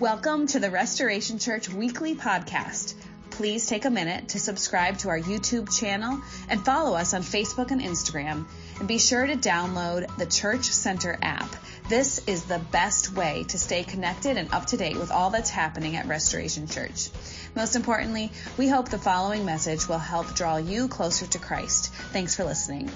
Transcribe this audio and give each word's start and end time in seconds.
Welcome 0.00 0.46
to 0.48 0.60
the 0.60 0.70
Restoration 0.70 1.40
Church 1.40 1.68
Weekly 1.68 2.14
Podcast. 2.14 2.94
Please 3.30 3.66
take 3.66 3.84
a 3.84 3.90
minute 3.90 4.28
to 4.28 4.38
subscribe 4.38 4.98
to 4.98 5.08
our 5.08 5.18
YouTube 5.18 5.76
channel 5.76 6.20
and 6.48 6.64
follow 6.64 6.96
us 6.96 7.14
on 7.14 7.22
Facebook 7.22 7.72
and 7.72 7.80
Instagram. 7.80 8.46
And 8.78 8.86
be 8.86 9.00
sure 9.00 9.26
to 9.26 9.34
download 9.34 10.16
the 10.16 10.26
Church 10.26 10.66
Center 10.66 11.18
app. 11.20 11.52
This 11.88 12.20
is 12.28 12.44
the 12.44 12.60
best 12.70 13.12
way 13.12 13.44
to 13.48 13.58
stay 13.58 13.82
connected 13.82 14.36
and 14.36 14.54
up 14.54 14.66
to 14.66 14.76
date 14.76 14.96
with 14.96 15.10
all 15.10 15.30
that's 15.30 15.50
happening 15.50 15.96
at 15.96 16.06
Restoration 16.06 16.68
Church. 16.68 17.10
Most 17.56 17.74
importantly, 17.74 18.30
we 18.56 18.68
hope 18.68 18.90
the 18.90 18.98
following 18.98 19.44
message 19.44 19.88
will 19.88 19.98
help 19.98 20.32
draw 20.32 20.58
you 20.58 20.86
closer 20.86 21.26
to 21.26 21.40
Christ. 21.40 21.92
Thanks 22.12 22.36
for 22.36 22.44
listening. 22.44 22.88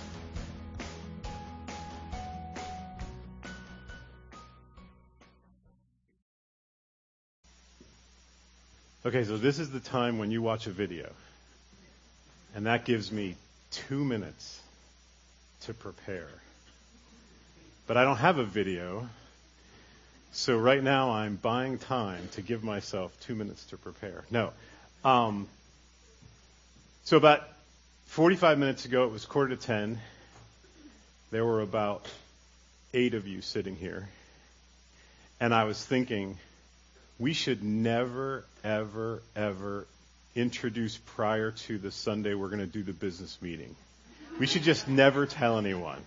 Okay, 9.05 9.25
so 9.25 9.37
this 9.37 9.59
is 9.59 9.69
the 9.71 9.81
time 9.81 10.19
when 10.19 10.31
you 10.31 10.43
watch 10.43 10.69
a 10.69 10.71
video. 10.71 11.11
And 12.55 12.67
that 12.67 12.85
gives 12.85 13.11
me 13.11 13.35
two 13.73 14.05
minutes 14.05 14.61
to 15.63 15.75
prepare. 15.75 16.29
But 17.89 17.97
I 17.97 18.05
don't 18.05 18.19
have 18.19 18.39
a 18.39 18.45
video. 18.45 19.09
So 20.31 20.57
right 20.57 20.81
now 20.81 21.11
I'm 21.11 21.35
buying 21.35 21.79
time 21.79 22.29
to 22.33 22.43
give 22.43 22.63
myself 22.63 23.13
two 23.23 23.35
minutes 23.35 23.65
to 23.67 23.77
prepare. 23.77 24.23
No. 24.31 24.53
Um, 25.05 25.49
so 27.03 27.17
about 27.17 27.43
45 28.07 28.57
minutes 28.57 28.85
ago, 28.85 29.05
it 29.05 29.11
was 29.11 29.25
quarter 29.25 29.57
to 29.57 29.61
10. 29.61 29.99
There 31.33 31.45
were 31.45 31.61
about 31.61 32.07
eight 32.95 33.15
of 33.15 33.27
you 33.27 33.43
sitting 33.43 33.75
here. 33.75 34.09
And 35.41 35.53
I 35.53 35.65
was 35.65 35.85
thinking, 35.85 36.39
we 37.23 37.35
should 37.35 37.63
never, 37.63 38.45
ever, 38.65 39.23
ever 39.37 39.87
introduce 40.35 40.97
prior 40.97 41.53
to 41.53 41.79
the 41.79 41.93
Sunday 41.93 42.35
we're 42.35 42.49
going 42.49 42.59
to 42.59 42.67
do 42.67 42.83
the 42.83 42.93
business 42.93 43.39
meeting. 43.41 43.77
We 44.41 44.49
should 44.49 44.65
just 44.65 44.89
never 44.89 45.25
tell 45.27 45.57
anyone. 45.57 46.03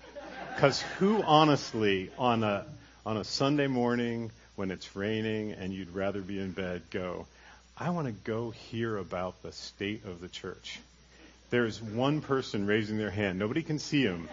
Because 0.53 0.81
who 0.99 1.23
honestly, 1.23 2.11
on 2.17 2.43
a, 2.43 2.65
on 3.05 3.15
a 3.15 3.23
Sunday 3.23 3.67
morning 3.67 4.29
when 4.57 4.71
it's 4.71 4.93
raining 4.93 5.53
and 5.53 5.73
you'd 5.73 5.95
rather 5.95 6.19
be 6.19 6.37
in 6.37 6.51
bed, 6.51 6.81
go, 6.91 7.27
I 7.77 7.91
want 7.91 8.07
to 8.07 8.13
go 8.13 8.49
hear 8.49 8.97
about 8.97 9.41
the 9.41 9.53
state 9.53 10.03
of 10.03 10.19
the 10.19 10.27
church. 10.27 10.81
There's 11.49 11.81
one 11.81 12.19
person 12.19 12.67
raising 12.67 12.97
their 12.97 13.09
hand. 13.09 13.39
Nobody 13.39 13.63
can 13.63 13.79
see 13.79 14.01
him, 14.01 14.27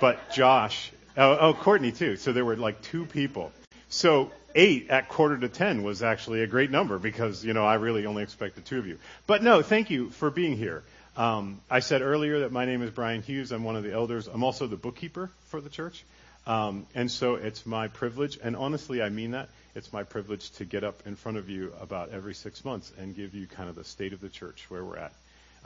but 0.00 0.32
Josh, 0.32 0.90
oh, 1.16 1.38
oh 1.40 1.54
Courtney 1.54 1.92
too. 1.92 2.16
So 2.16 2.32
there 2.32 2.44
were 2.44 2.56
like 2.56 2.82
two 2.82 3.04
people. 3.04 3.52
So 3.88 4.32
eight 4.54 4.90
at 4.90 5.08
quarter 5.08 5.38
to 5.38 5.48
ten 5.48 5.82
was 5.82 6.02
actually 6.02 6.42
a 6.42 6.46
great 6.46 6.70
number 6.70 6.98
because, 6.98 7.44
you 7.44 7.52
know, 7.52 7.64
I 7.64 7.74
really 7.74 8.06
only 8.06 8.22
expected 8.22 8.64
two 8.64 8.78
of 8.78 8.86
you. 8.86 8.98
But 9.26 9.42
no, 9.42 9.62
thank 9.62 9.90
you 9.90 10.10
for 10.10 10.30
being 10.30 10.56
here. 10.56 10.82
Um, 11.16 11.60
I 11.70 11.80
said 11.80 12.02
earlier 12.02 12.40
that 12.40 12.52
my 12.52 12.64
name 12.64 12.82
is 12.82 12.90
Brian 12.90 13.22
Hughes. 13.22 13.50
I'm 13.50 13.64
one 13.64 13.76
of 13.76 13.82
the 13.82 13.92
elders. 13.92 14.28
I'm 14.28 14.44
also 14.44 14.66
the 14.66 14.76
bookkeeper 14.76 15.30
for 15.46 15.60
the 15.60 15.68
church. 15.68 16.04
Um, 16.46 16.86
and 16.94 17.10
so 17.10 17.34
it's 17.34 17.66
my 17.66 17.88
privilege, 17.88 18.38
and 18.42 18.56
honestly, 18.56 19.02
I 19.02 19.10
mean 19.10 19.32
that. 19.32 19.50
It's 19.74 19.92
my 19.92 20.02
privilege 20.02 20.50
to 20.52 20.64
get 20.64 20.82
up 20.82 21.02
in 21.06 21.14
front 21.14 21.36
of 21.36 21.50
you 21.50 21.72
about 21.80 22.10
every 22.10 22.34
six 22.34 22.64
months 22.64 22.90
and 22.98 23.14
give 23.14 23.34
you 23.34 23.46
kind 23.46 23.68
of 23.68 23.74
the 23.74 23.84
state 23.84 24.14
of 24.14 24.20
the 24.20 24.30
church, 24.30 24.64
where 24.70 24.82
we're 24.82 24.96
at, 24.96 25.12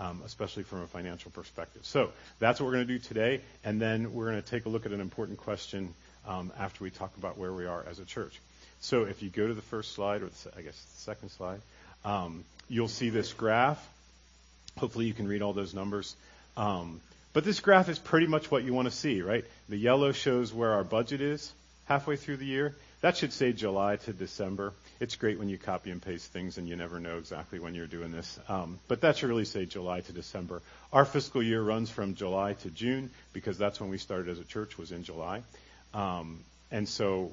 um, 0.00 0.22
especially 0.24 0.64
from 0.64 0.82
a 0.82 0.86
financial 0.88 1.30
perspective. 1.30 1.82
So 1.84 2.10
that's 2.40 2.60
what 2.60 2.66
we're 2.66 2.72
going 2.72 2.88
to 2.88 2.92
do 2.94 2.98
today, 2.98 3.42
and 3.62 3.80
then 3.80 4.12
we're 4.12 4.30
going 4.30 4.42
to 4.42 4.48
take 4.48 4.66
a 4.66 4.68
look 4.68 4.84
at 4.84 4.92
an 4.92 5.00
important 5.00 5.38
question 5.38 5.94
um, 6.26 6.52
after 6.58 6.82
we 6.82 6.90
talk 6.90 7.16
about 7.16 7.38
where 7.38 7.52
we 7.52 7.66
are 7.66 7.84
as 7.88 8.00
a 8.00 8.04
church. 8.04 8.40
So 8.82 9.04
if 9.04 9.22
you 9.22 9.30
go 9.30 9.46
to 9.46 9.54
the 9.54 9.62
first 9.62 9.92
slide, 9.92 10.22
or 10.22 10.26
the, 10.26 10.58
I 10.58 10.62
guess 10.62 10.74
the 10.74 11.00
second 11.00 11.30
slide, 11.30 11.60
um, 12.04 12.44
you'll 12.68 12.88
see 12.88 13.10
this 13.10 13.32
graph. 13.32 13.82
Hopefully 14.76 15.06
you 15.06 15.14
can 15.14 15.28
read 15.28 15.40
all 15.40 15.52
those 15.52 15.72
numbers. 15.72 16.16
Um, 16.56 17.00
but 17.32 17.44
this 17.44 17.60
graph 17.60 17.88
is 17.88 17.98
pretty 17.98 18.26
much 18.26 18.50
what 18.50 18.64
you 18.64 18.74
want 18.74 18.86
to 18.88 18.94
see, 18.94 19.22
right? 19.22 19.44
The 19.68 19.76
yellow 19.76 20.12
shows 20.12 20.52
where 20.52 20.72
our 20.72 20.84
budget 20.84 21.20
is 21.20 21.52
halfway 21.86 22.16
through 22.16 22.38
the 22.38 22.44
year. 22.44 22.74
That 23.02 23.16
should 23.16 23.32
say 23.32 23.52
July 23.52 23.96
to 23.96 24.12
December. 24.12 24.72
It's 25.00 25.16
great 25.16 25.38
when 25.38 25.48
you 25.48 25.58
copy 25.58 25.90
and 25.90 26.02
paste 26.02 26.32
things 26.32 26.58
and 26.58 26.68
you 26.68 26.76
never 26.76 26.98
know 26.98 27.18
exactly 27.18 27.60
when 27.60 27.74
you're 27.74 27.86
doing 27.86 28.12
this. 28.12 28.38
Um, 28.48 28.80
but 28.88 29.00
that 29.02 29.16
should 29.16 29.28
really 29.28 29.44
say 29.44 29.64
July 29.64 30.00
to 30.00 30.12
December. 30.12 30.60
Our 30.92 31.04
fiscal 31.04 31.42
year 31.42 31.62
runs 31.62 31.88
from 31.88 32.14
July 32.14 32.54
to 32.54 32.70
June 32.70 33.10
because 33.32 33.58
that's 33.58 33.80
when 33.80 33.90
we 33.90 33.98
started 33.98 34.28
as 34.28 34.38
a 34.38 34.44
church 34.44 34.76
was 34.76 34.92
in 34.92 35.04
July. 35.04 35.42
Um, 35.94 36.40
and 36.70 36.88
so 36.88 37.32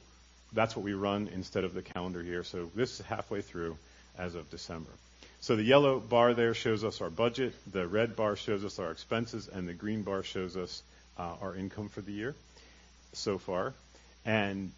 that's 0.53 0.75
what 0.75 0.83
we 0.83 0.93
run 0.93 1.29
instead 1.33 1.63
of 1.63 1.73
the 1.73 1.81
calendar 1.81 2.21
year. 2.21 2.43
So 2.43 2.69
this 2.75 2.99
is 2.99 3.05
halfway 3.05 3.41
through 3.41 3.77
as 4.17 4.35
of 4.35 4.49
December. 4.49 4.89
So 5.41 5.55
the 5.55 5.63
yellow 5.63 5.99
bar 5.99 6.33
there 6.33 6.53
shows 6.53 6.83
us 6.83 7.01
our 7.01 7.09
budget, 7.09 7.53
the 7.71 7.87
red 7.87 8.15
bar 8.15 8.35
shows 8.35 8.65
us 8.65 8.77
our 8.79 8.91
expenses, 8.91 9.47
and 9.47 9.67
the 9.67 9.73
green 9.73 10.01
bar 10.01 10.23
shows 10.23 10.57
us 10.57 10.83
uh, 11.17 11.35
our 11.41 11.55
income 11.55 11.89
for 11.89 12.01
the 12.01 12.11
year 12.11 12.35
so 13.13 13.37
far. 13.37 13.73
And 14.25 14.71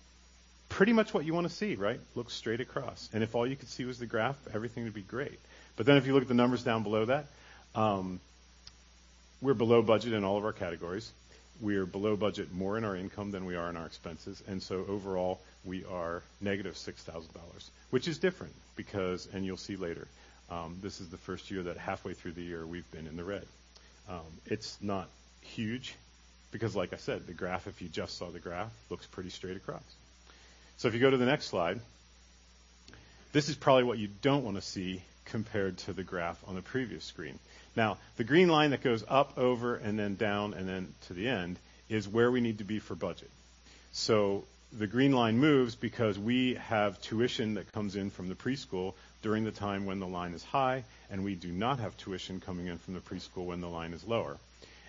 pretty 0.69 0.93
much 0.93 1.13
what 1.13 1.25
you 1.25 1.33
want 1.33 1.47
to 1.47 1.53
see, 1.53 1.75
right? 1.75 1.99
Look 2.15 2.29
straight 2.29 2.61
across. 2.61 3.09
And 3.11 3.23
if 3.23 3.33
all 3.33 3.47
you 3.47 3.55
could 3.55 3.69
see 3.69 3.85
was 3.85 3.97
the 3.97 4.05
graph, 4.05 4.35
everything 4.53 4.83
would 4.83 4.93
be 4.93 5.01
great. 5.01 5.39
But 5.77 5.85
then 5.85 5.97
if 5.97 6.05
you 6.05 6.13
look 6.13 6.21
at 6.21 6.27
the 6.27 6.33
numbers 6.33 6.63
down 6.63 6.83
below 6.83 7.05
that, 7.05 7.25
um, 7.73 8.19
we're 9.41 9.55
below 9.55 9.81
budget 9.81 10.13
in 10.13 10.23
all 10.23 10.37
of 10.37 10.45
our 10.45 10.53
categories 10.53 11.11
we 11.61 11.75
are 11.77 11.85
below 11.85 12.15
budget 12.15 12.51
more 12.51 12.77
in 12.77 12.83
our 12.83 12.95
income 12.95 13.31
than 13.31 13.45
we 13.45 13.55
are 13.55 13.69
in 13.69 13.77
our 13.77 13.85
expenses, 13.85 14.41
and 14.47 14.61
so 14.61 14.85
overall 14.87 15.39
we 15.63 15.85
are 15.85 16.23
negative 16.41 16.75
$6,000, 16.75 17.25
which 17.91 18.07
is 18.07 18.17
different 18.17 18.53
because, 18.75 19.27
and 19.33 19.45
you'll 19.45 19.57
see 19.57 19.75
later, 19.75 20.07
um, 20.49 20.77
this 20.81 20.99
is 20.99 21.09
the 21.09 21.17
first 21.17 21.51
year 21.51 21.63
that 21.63 21.77
halfway 21.77 22.13
through 22.13 22.33
the 22.33 22.41
year 22.41 22.65
we've 22.65 22.89
been 22.91 23.07
in 23.07 23.15
the 23.15 23.23
red. 23.23 23.45
Um, 24.09 24.25
it's 24.45 24.77
not 24.81 25.07
huge 25.41 25.95
because, 26.51 26.75
like 26.75 26.93
I 26.93 26.97
said, 26.97 27.27
the 27.27 27.33
graph, 27.33 27.67
if 27.67 27.81
you 27.81 27.87
just 27.87 28.17
saw 28.17 28.29
the 28.29 28.39
graph, 28.39 28.71
looks 28.89 29.05
pretty 29.05 29.29
straight 29.29 29.55
across. 29.55 29.83
So 30.77 30.87
if 30.87 30.93
you 30.93 30.99
go 30.99 31.09
to 31.09 31.17
the 31.17 31.25
next 31.25 31.45
slide, 31.45 31.79
this 33.31 33.49
is 33.49 33.55
probably 33.55 33.83
what 33.83 33.97
you 33.97 34.09
don't 34.21 34.43
want 34.43 34.57
to 34.57 34.61
see 34.61 35.01
compared 35.25 35.77
to 35.77 35.93
the 35.93 36.03
graph 36.03 36.41
on 36.47 36.55
the 36.55 36.61
previous 36.61 37.05
screen. 37.05 37.39
Now, 37.75 37.97
the 38.17 38.23
green 38.23 38.49
line 38.49 38.71
that 38.71 38.83
goes 38.83 39.03
up, 39.07 39.37
over, 39.37 39.75
and 39.75 39.97
then 39.97 40.15
down, 40.15 40.53
and 40.53 40.67
then 40.67 40.93
to 41.07 41.13
the 41.13 41.27
end 41.27 41.57
is 41.89 42.07
where 42.07 42.31
we 42.31 42.41
need 42.41 42.57
to 42.57 42.63
be 42.63 42.79
for 42.79 42.95
budget. 42.95 43.29
So 43.91 44.43
the 44.73 44.87
green 44.87 45.11
line 45.11 45.37
moves 45.37 45.75
because 45.75 46.17
we 46.17 46.55
have 46.55 47.01
tuition 47.01 47.55
that 47.55 47.71
comes 47.71 47.95
in 47.95 48.09
from 48.09 48.29
the 48.29 48.35
preschool 48.35 48.93
during 49.21 49.43
the 49.43 49.51
time 49.51 49.85
when 49.85 49.99
the 49.99 50.07
line 50.07 50.33
is 50.33 50.43
high, 50.43 50.83
and 51.09 51.23
we 51.23 51.35
do 51.35 51.51
not 51.51 51.79
have 51.79 51.95
tuition 51.97 52.39
coming 52.39 52.67
in 52.67 52.77
from 52.77 52.93
the 52.93 52.99
preschool 52.99 53.45
when 53.45 53.61
the 53.61 53.69
line 53.69 53.93
is 53.93 54.03
lower. 54.05 54.37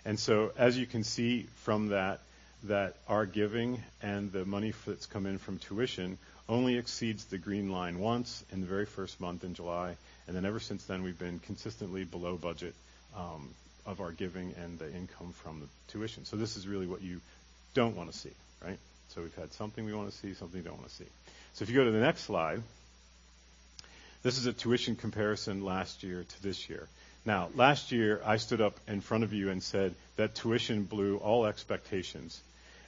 And 0.04 0.18
so 0.18 0.52
as 0.56 0.76
you 0.76 0.86
can 0.86 1.04
see 1.04 1.46
from 1.56 1.88
that, 1.88 2.20
that 2.64 2.94
our 3.08 3.26
giving 3.26 3.82
and 4.02 4.30
the 4.30 4.44
money 4.44 4.72
that's 4.86 5.06
come 5.06 5.26
in 5.26 5.38
from 5.38 5.58
tuition 5.58 6.18
only 6.48 6.76
exceeds 6.76 7.24
the 7.24 7.38
green 7.38 7.70
line 7.70 7.98
once 7.98 8.44
in 8.52 8.60
the 8.60 8.66
very 8.66 8.86
first 8.86 9.20
month 9.20 9.42
in 9.42 9.54
July, 9.54 9.96
and 10.26 10.36
then 10.36 10.44
ever 10.44 10.60
since 10.60 10.84
then, 10.84 11.02
we've 11.02 11.18
been 11.18 11.38
consistently 11.40 12.04
below 12.04 12.36
budget 12.36 12.74
um, 13.16 13.48
of 13.86 14.00
our 14.00 14.12
giving 14.12 14.54
and 14.62 14.78
the 14.78 14.92
income 14.92 15.32
from 15.42 15.60
the 15.60 15.66
tuition. 15.92 16.24
So 16.24 16.36
this 16.36 16.56
is 16.56 16.66
really 16.66 16.86
what 16.86 17.02
you 17.02 17.20
don't 17.74 17.96
want 17.96 18.12
to 18.12 18.16
see, 18.16 18.32
right? 18.64 18.78
So 19.08 19.22
we've 19.22 19.34
had 19.34 19.52
something 19.52 19.84
we 19.84 19.92
want 19.92 20.10
to 20.10 20.16
see, 20.16 20.34
something 20.34 20.62
we 20.62 20.64
don't 20.68 20.78
want 20.78 20.88
to 20.88 20.94
see. 20.94 21.08
So 21.54 21.64
if 21.64 21.70
you 21.70 21.76
go 21.76 21.84
to 21.84 21.90
the 21.90 22.00
next 22.00 22.22
slide, 22.22 22.62
this 24.22 24.38
is 24.38 24.46
a 24.46 24.52
tuition 24.52 24.96
comparison 24.96 25.64
last 25.64 26.02
year 26.02 26.24
to 26.24 26.42
this 26.42 26.70
year. 26.70 26.88
Now, 27.24 27.50
last 27.54 27.92
year, 27.92 28.20
I 28.24 28.36
stood 28.36 28.60
up 28.60 28.74
in 28.88 29.00
front 29.00 29.24
of 29.24 29.32
you 29.32 29.50
and 29.50 29.62
said 29.62 29.94
that 30.16 30.34
tuition 30.34 30.84
blew 30.84 31.18
all 31.18 31.46
expectations. 31.46 32.40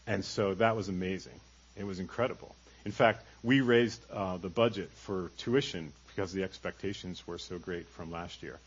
And 0.06 0.24
so 0.24 0.54
that 0.54 0.76
was 0.76 0.88
amazing. 0.88 1.38
It 1.76 1.84
was 1.84 1.98
incredible. 1.98 2.54
In 2.84 2.92
fact, 2.92 3.24
we 3.42 3.60
raised 3.60 4.00
uh, 4.12 4.36
the 4.36 4.48
budget 4.48 4.90
for 4.90 5.30
tuition 5.38 5.92
because 6.14 6.32
the 6.32 6.42
expectations 6.42 7.26
were 7.26 7.38
so 7.38 7.58
great 7.58 7.88
from 7.88 8.10
last 8.10 8.42
year. 8.42 8.58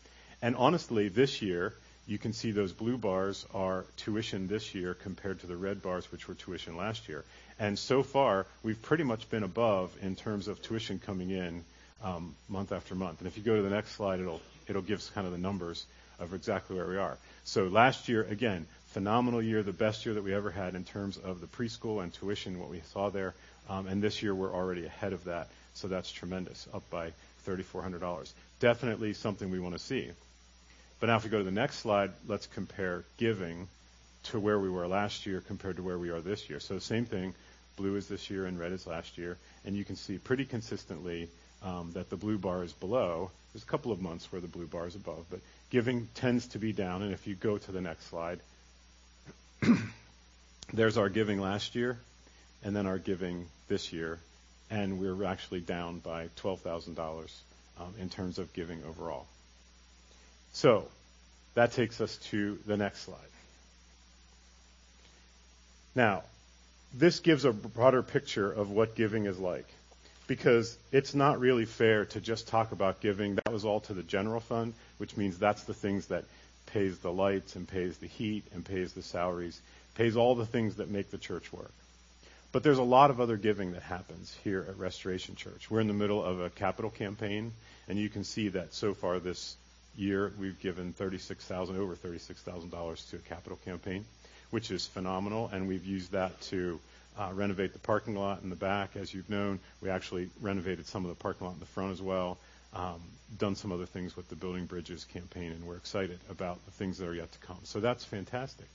And 0.42 0.54
honestly, 0.56 1.08
this 1.08 1.42
year, 1.42 1.74
you 2.06 2.18
can 2.18 2.32
see 2.32 2.52
those 2.52 2.72
blue 2.72 2.96
bars 2.96 3.46
are 3.54 3.84
tuition 3.96 4.48
this 4.48 4.74
year 4.74 4.94
compared 4.94 5.40
to 5.40 5.46
the 5.46 5.56
red 5.56 5.82
bars, 5.82 6.10
which 6.10 6.28
were 6.28 6.34
tuition 6.34 6.76
last 6.76 7.08
year. 7.08 7.24
And 7.58 7.78
so 7.78 8.02
far, 8.02 8.46
we've 8.62 8.80
pretty 8.80 9.04
much 9.04 9.28
been 9.30 9.42
above 9.42 9.96
in 10.00 10.16
terms 10.16 10.48
of 10.48 10.62
tuition 10.62 10.98
coming 10.98 11.30
in 11.30 11.64
um, 12.02 12.34
month 12.48 12.72
after 12.72 12.94
month. 12.94 13.20
And 13.20 13.26
if 13.26 13.36
you 13.36 13.42
go 13.42 13.56
to 13.56 13.62
the 13.62 13.70
next 13.70 13.92
slide, 13.92 14.20
it'll 14.20 14.40
it'll 14.68 14.82
give 14.82 15.00
us 15.00 15.10
kind 15.10 15.26
of 15.26 15.32
the 15.32 15.38
numbers 15.38 15.86
of 16.18 16.34
exactly 16.34 16.76
where 16.76 16.86
we 16.86 16.96
are. 16.96 17.16
So 17.44 17.64
last 17.64 18.08
year, 18.08 18.22
again, 18.24 18.66
phenomenal 18.88 19.42
year, 19.42 19.62
the 19.62 19.72
best 19.72 20.04
year 20.04 20.14
that 20.14 20.24
we 20.24 20.34
ever 20.34 20.50
had 20.50 20.74
in 20.74 20.84
terms 20.84 21.16
of 21.16 21.40
the 21.40 21.46
preschool 21.46 22.02
and 22.02 22.12
tuition, 22.12 22.58
what 22.58 22.70
we 22.70 22.80
saw 22.92 23.10
there. 23.10 23.34
Um, 23.68 23.86
and 23.86 24.02
this 24.02 24.22
year, 24.22 24.34
we're 24.34 24.54
already 24.54 24.86
ahead 24.86 25.12
of 25.12 25.24
that. 25.24 25.48
So 25.74 25.88
that's 25.88 26.10
tremendous, 26.10 26.66
up 26.74 26.88
by 26.90 27.12
$3,400. 27.56 28.32
Definitely 28.60 29.14
something 29.14 29.50
we 29.50 29.60
want 29.60 29.74
to 29.74 29.78
see. 29.78 30.10
But 31.00 31.06
now 31.06 31.16
if 31.16 31.24
we 31.24 31.30
go 31.30 31.38
to 31.38 31.44
the 31.44 31.50
next 31.50 31.78
slide, 31.78 32.10
let's 32.26 32.46
compare 32.46 33.04
giving 33.16 33.68
to 34.24 34.40
where 34.40 34.58
we 34.58 34.68
were 34.68 34.88
last 34.88 35.26
year 35.26 35.40
compared 35.40 35.76
to 35.76 35.82
where 35.82 35.98
we 35.98 36.10
are 36.10 36.20
this 36.20 36.50
year. 36.50 36.60
So 36.60 36.78
same 36.78 37.04
thing, 37.04 37.34
blue 37.76 37.96
is 37.96 38.08
this 38.08 38.28
year 38.30 38.46
and 38.46 38.58
red 38.58 38.72
is 38.72 38.86
last 38.86 39.16
year. 39.16 39.36
And 39.64 39.76
you 39.76 39.84
can 39.84 39.96
see 39.96 40.18
pretty 40.18 40.44
consistently 40.44 41.28
um, 41.62 41.92
that 41.94 42.10
the 42.10 42.16
blue 42.16 42.38
bar 42.38 42.64
is 42.64 42.72
below. 42.72 43.30
There's 43.52 43.62
a 43.62 43.66
couple 43.66 43.92
of 43.92 44.00
months 44.00 44.30
where 44.30 44.40
the 44.40 44.48
blue 44.48 44.66
bar 44.66 44.86
is 44.86 44.94
above, 44.94 45.24
but 45.30 45.40
giving 45.70 46.08
tends 46.14 46.46
to 46.48 46.58
be 46.58 46.72
down. 46.72 47.02
And 47.02 47.12
if 47.12 47.26
you 47.26 47.34
go 47.34 47.58
to 47.58 47.72
the 47.72 47.80
next 47.80 48.06
slide, 48.08 48.40
there's 50.72 50.96
our 50.96 51.08
giving 51.08 51.40
last 51.40 51.74
year, 51.74 51.98
and 52.62 52.74
then 52.74 52.86
our 52.86 52.98
giving 52.98 53.46
this 53.68 53.92
year, 53.92 54.18
and 54.70 54.98
we're 54.98 55.24
actually 55.24 55.60
down 55.60 55.98
by 55.98 56.28
$12,000 56.42 57.30
um, 57.80 57.94
in 57.98 58.08
terms 58.08 58.38
of 58.38 58.52
giving 58.52 58.82
overall. 58.88 59.26
So 60.52 60.88
that 61.54 61.72
takes 61.72 62.00
us 62.00 62.16
to 62.30 62.58
the 62.66 62.76
next 62.76 63.02
slide. 63.02 63.18
Now, 65.94 66.22
this 66.94 67.20
gives 67.20 67.44
a 67.44 67.52
broader 67.52 68.02
picture 68.02 68.50
of 68.50 68.70
what 68.70 68.94
giving 68.94 69.26
is 69.26 69.38
like 69.38 69.66
because 70.26 70.76
it's 70.92 71.14
not 71.14 71.40
really 71.40 71.64
fair 71.64 72.04
to 72.04 72.20
just 72.20 72.48
talk 72.48 72.72
about 72.72 73.00
giving. 73.00 73.36
That 73.36 73.52
was 73.52 73.64
all 73.64 73.80
to 73.80 73.94
the 73.94 74.02
general 74.02 74.40
fund, 74.40 74.74
which 74.98 75.16
means 75.16 75.38
that's 75.38 75.64
the 75.64 75.74
things 75.74 76.06
that 76.06 76.24
pays 76.66 76.98
the 76.98 77.10
lights 77.10 77.56
and 77.56 77.66
pays 77.66 77.96
the 77.98 78.06
heat 78.06 78.44
and 78.54 78.64
pays 78.64 78.92
the 78.92 79.02
salaries, 79.02 79.60
pays 79.94 80.16
all 80.16 80.34
the 80.34 80.46
things 80.46 80.76
that 80.76 80.90
make 80.90 81.10
the 81.10 81.18
church 81.18 81.52
work. 81.52 81.72
But 82.50 82.62
there's 82.62 82.78
a 82.78 82.82
lot 82.82 83.10
of 83.10 83.20
other 83.20 83.36
giving 83.36 83.72
that 83.72 83.82
happens 83.82 84.34
here 84.42 84.64
at 84.68 84.78
Restoration 84.78 85.36
Church. 85.36 85.70
We're 85.70 85.80
in 85.80 85.86
the 85.86 85.92
middle 85.92 86.24
of 86.24 86.40
a 86.40 86.48
capital 86.48 86.90
campaign, 86.90 87.52
and 87.88 87.98
you 87.98 88.08
can 88.08 88.24
see 88.24 88.48
that 88.48 88.72
so 88.72 88.94
far 88.94 89.18
this 89.18 89.56
year 89.96 90.32
we've 90.40 90.58
given 90.60 90.94
36,000 90.94 91.76
over 91.76 91.94
$36,000 91.94 93.10
to 93.10 93.16
a 93.16 93.18
capital 93.18 93.58
campaign, 93.66 94.06
which 94.50 94.70
is 94.70 94.86
phenomenal, 94.86 95.50
and 95.52 95.68
we've 95.68 95.84
used 95.84 96.12
that 96.12 96.40
to 96.42 96.80
uh, 97.18 97.30
renovate 97.34 97.74
the 97.74 97.78
parking 97.80 98.16
lot 98.16 98.42
in 98.42 98.48
the 98.48 98.56
back. 98.56 98.96
As 98.96 99.12
you've 99.12 99.28
known, 99.28 99.58
we 99.82 99.90
actually 99.90 100.30
renovated 100.40 100.86
some 100.86 101.04
of 101.04 101.10
the 101.10 101.16
parking 101.16 101.46
lot 101.46 101.52
in 101.52 101.60
the 101.60 101.66
front 101.66 101.92
as 101.92 102.00
well. 102.00 102.38
Um, 102.72 103.00
done 103.38 103.56
some 103.56 103.72
other 103.72 103.86
things 103.86 104.16
with 104.16 104.28
the 104.30 104.36
Building 104.36 104.64
Bridges 104.64 105.04
campaign, 105.04 105.52
and 105.52 105.66
we're 105.66 105.76
excited 105.76 106.18
about 106.30 106.64
the 106.64 106.70
things 106.70 106.96
that 106.98 107.08
are 107.08 107.14
yet 107.14 107.30
to 107.32 107.38
come. 107.40 107.58
So 107.64 107.80
that's 107.80 108.04
fantastic. 108.04 108.66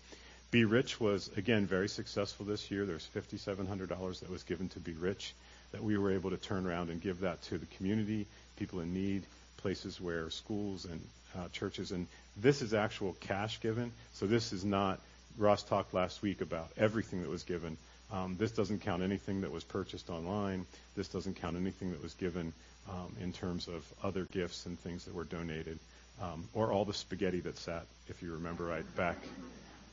Be 0.54 0.66
Rich 0.66 1.00
was, 1.00 1.32
again, 1.36 1.66
very 1.66 1.90
successful 1.90 2.46
this 2.46 2.70
year. 2.70 2.86
There's 2.86 3.10
$5,700 3.16 4.20
that 4.20 4.30
was 4.30 4.44
given 4.44 4.70
to 4.70 4.80
Be 4.80 4.92
Rich 4.94 5.34
that 5.72 5.84
we 5.84 5.98
were 5.98 6.12
able 6.12 6.30
to 6.30 6.38
turn 6.38 6.68
around 6.68 6.92
and 6.92 7.02
give 7.02 7.22
that 7.22 7.42
to 7.46 7.58
the 7.58 7.66
community, 7.78 8.28
people 8.56 8.80
in 8.80 8.94
need, 8.94 9.24
places 9.58 10.00
where 10.00 10.30
schools 10.30 10.86
and 10.86 11.02
uh, 11.36 11.48
churches. 11.54 11.92
And 11.92 12.06
this 12.38 12.62
is 12.62 12.76
actual 12.76 13.14
cash 13.20 13.62
given. 13.62 13.92
So 14.14 14.28
this 14.28 14.54
is 14.54 14.64
not, 14.64 15.00
Ross 15.40 15.64
talked 15.64 15.92
last 15.92 16.22
week 16.22 16.42
about 16.42 16.70
everything 16.78 17.24
that 17.24 17.32
was 17.32 17.42
given. 17.42 17.76
Um, 18.12 18.36
this 18.38 18.52
doesn't 18.52 18.84
count 18.84 19.02
anything 19.02 19.42
that 19.42 19.52
was 19.52 19.64
purchased 19.64 20.12
online. 20.12 20.68
This 20.96 21.08
doesn't 21.08 21.38
count 21.38 21.58
anything 21.58 21.94
that 21.94 22.04
was 22.04 22.14
given 22.14 22.54
um, 22.88 23.16
in 23.20 23.34
terms 23.34 23.68
of 23.68 23.84
other 24.04 24.26
gifts 24.26 24.68
and 24.68 24.80
things 24.80 25.06
that 25.06 25.16
were 25.16 25.24
donated, 25.24 25.80
um, 26.22 26.48
or 26.54 26.72
all 26.72 26.86
the 26.86 26.94
spaghetti 26.94 27.40
that 27.40 27.58
sat, 27.58 27.88
if 28.08 28.22
you 28.22 28.34
remember 28.34 28.66
right, 28.66 28.96
back 28.96 29.18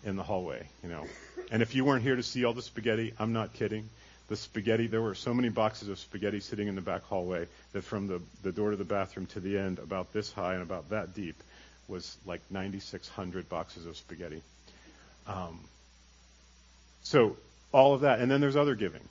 in 0.05 0.17
the 0.17 0.23
hallway, 0.23 0.67
you 0.83 0.89
know. 0.89 1.07
And 1.51 1.63
if 1.63 1.75
you 1.75 1.85
weren't 1.85 2.03
here 2.03 2.17
to 2.17 2.23
see 2.23 2.45
all 2.45 2.53
the 2.53 2.63
spaghetti, 2.63 3.13
I'm 3.19 3.33
not 3.33 3.53
kidding. 3.55 3.89
The 4.29 4.37
spaghetti, 4.37 4.87
there 4.87 5.03
were 5.03 5.15
so 5.15 5.35
many 5.35 5.49
boxes 5.49 5.89
of 5.89 5.99
spaghetti 5.99 6.41
sitting 6.41 6.69
in 6.69 6.77
the 6.77 6.81
back 6.81 7.03
hallway 7.03 7.47
that 7.73 7.83
from 7.83 8.07
the, 8.07 8.23
the 8.43 8.53
door 8.53 8.71
to 8.71 8.77
the 8.77 8.85
bathroom 8.85 9.27
to 9.27 9.41
the 9.41 9.59
end, 9.59 9.79
about 9.79 10.13
this 10.13 10.33
high 10.33 10.55
and 10.55 10.63
about 10.63 10.91
that 10.91 11.15
deep, 11.15 11.37
was 11.89 12.17
like 12.25 12.41
9,600 12.51 13.49
boxes 13.49 13.87
of 13.87 13.97
spaghetti. 13.97 14.43
Um, 15.27 15.59
so 17.03 17.37
all 17.73 17.95
of 17.95 18.03
that. 18.03 18.21
And 18.21 18.31
then 18.31 18.41
there's 18.41 18.57
other 18.57 18.75
giving. 18.75 19.03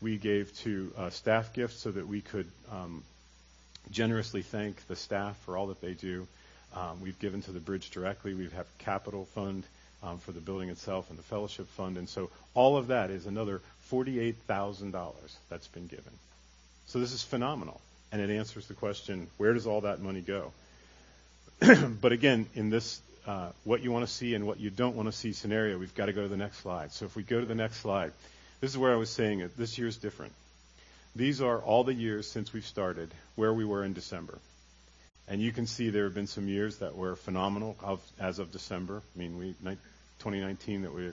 We 0.00 0.16
gave 0.16 0.56
to 0.60 0.92
uh, 0.96 1.10
staff 1.10 1.52
gifts 1.52 1.76
so 1.76 1.90
that 1.90 2.06
we 2.08 2.22
could 2.22 2.50
um, 2.70 3.02
generously 3.90 4.42
thank 4.42 4.86
the 4.88 4.96
staff 4.96 5.36
for 5.44 5.56
all 5.56 5.68
that 5.68 5.80
they 5.80 5.92
do. 5.92 6.26
Um, 6.74 7.02
we've 7.02 7.18
given 7.18 7.42
to 7.42 7.52
the 7.52 7.60
bridge 7.60 7.90
directly. 7.90 8.34
We 8.34 8.48
have 8.48 8.66
capital 8.78 9.26
fund 9.34 9.64
um, 10.02 10.18
for 10.18 10.32
the 10.32 10.40
building 10.40 10.68
itself 10.68 11.10
and 11.10 11.18
the 11.18 11.22
fellowship 11.22 11.68
fund. 11.68 11.96
And 11.96 12.08
so 12.08 12.30
all 12.54 12.76
of 12.76 12.88
that 12.88 13.10
is 13.10 13.26
another 13.26 13.60
$48,000 13.90 15.12
that's 15.48 15.68
been 15.68 15.86
given. 15.86 16.12
So 16.86 16.98
this 16.98 17.12
is 17.12 17.22
phenomenal. 17.22 17.80
And 18.10 18.20
it 18.20 18.30
answers 18.30 18.66
the 18.66 18.74
question, 18.74 19.28
where 19.38 19.54
does 19.54 19.66
all 19.66 19.82
that 19.82 20.00
money 20.00 20.20
go? 20.20 20.52
but 22.00 22.12
again, 22.12 22.46
in 22.54 22.68
this, 22.68 23.00
uh, 23.26 23.50
what 23.64 23.82
you 23.82 23.92
want 23.92 24.06
to 24.06 24.12
see 24.12 24.34
and 24.34 24.46
what 24.46 24.60
you 24.60 24.70
don't 24.70 24.96
want 24.96 25.08
to 25.08 25.12
see 25.12 25.32
scenario, 25.32 25.78
we've 25.78 25.94
got 25.94 26.06
to 26.06 26.12
go 26.12 26.22
to 26.22 26.28
the 26.28 26.36
next 26.36 26.58
slide. 26.58 26.92
So 26.92 27.04
if 27.06 27.16
we 27.16 27.22
go 27.22 27.40
to 27.40 27.46
the 27.46 27.54
next 27.54 27.78
slide, 27.78 28.12
this 28.60 28.70
is 28.70 28.78
where 28.78 28.92
I 28.92 28.96
was 28.96 29.10
saying 29.10 29.40
it. 29.40 29.56
This 29.56 29.78
year 29.78 29.86
is 29.86 29.96
different. 29.96 30.32
These 31.14 31.40
are 31.40 31.58
all 31.58 31.84
the 31.84 31.94
years 31.94 32.30
since 32.30 32.52
we've 32.52 32.66
started 32.66 33.12
where 33.34 33.52
we 33.52 33.64
were 33.64 33.84
in 33.84 33.92
December. 33.92 34.38
And 35.32 35.40
you 35.40 35.50
can 35.50 35.66
see 35.66 35.88
there 35.88 36.04
have 36.04 36.14
been 36.14 36.26
some 36.26 36.46
years 36.46 36.76
that 36.80 36.94
were 36.94 37.16
phenomenal 37.16 37.74
as 38.20 38.38
of 38.38 38.52
December. 38.52 39.00
I 39.16 39.18
mean, 39.18 39.38
we 39.38 39.54
2019 39.54 40.82
that 40.82 40.92
we 40.92 41.10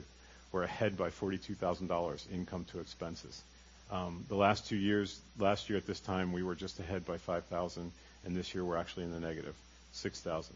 were 0.52 0.62
ahead 0.62 0.98
by 0.98 1.08
$42,000 1.08 2.30
income 2.30 2.66
to 2.72 2.80
expenses. 2.80 3.42
Um, 3.90 4.26
the 4.28 4.34
last 4.34 4.68
two 4.68 4.76
years, 4.76 5.18
last 5.38 5.70
year 5.70 5.78
at 5.78 5.86
this 5.86 6.00
time, 6.00 6.34
we 6.34 6.42
were 6.42 6.54
just 6.54 6.78
ahead 6.80 7.06
by 7.06 7.16
5,000, 7.16 7.90
and 8.26 8.36
this 8.36 8.54
year 8.54 8.62
we're 8.62 8.76
actually 8.76 9.04
in 9.04 9.12
the 9.12 9.20
negative, 9.20 9.54
negative, 9.54 9.56
6,000. 9.92 10.54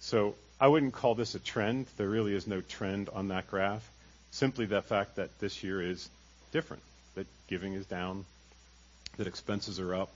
So 0.00 0.34
I 0.60 0.68
wouldn't 0.68 0.92
call 0.92 1.14
this 1.14 1.34
a 1.34 1.38
trend. 1.38 1.86
There 1.96 2.10
really 2.10 2.34
is 2.34 2.46
no 2.46 2.60
trend 2.60 3.08
on 3.08 3.28
that 3.28 3.48
graph. 3.48 3.90
Simply 4.32 4.66
the 4.66 4.82
fact 4.82 5.16
that 5.16 5.30
this 5.38 5.64
year 5.64 5.80
is 5.80 6.10
different, 6.52 6.82
that 7.14 7.26
giving 7.46 7.72
is 7.72 7.86
down, 7.86 8.26
that 9.16 9.26
expenses 9.26 9.80
are 9.80 9.94
up. 9.94 10.10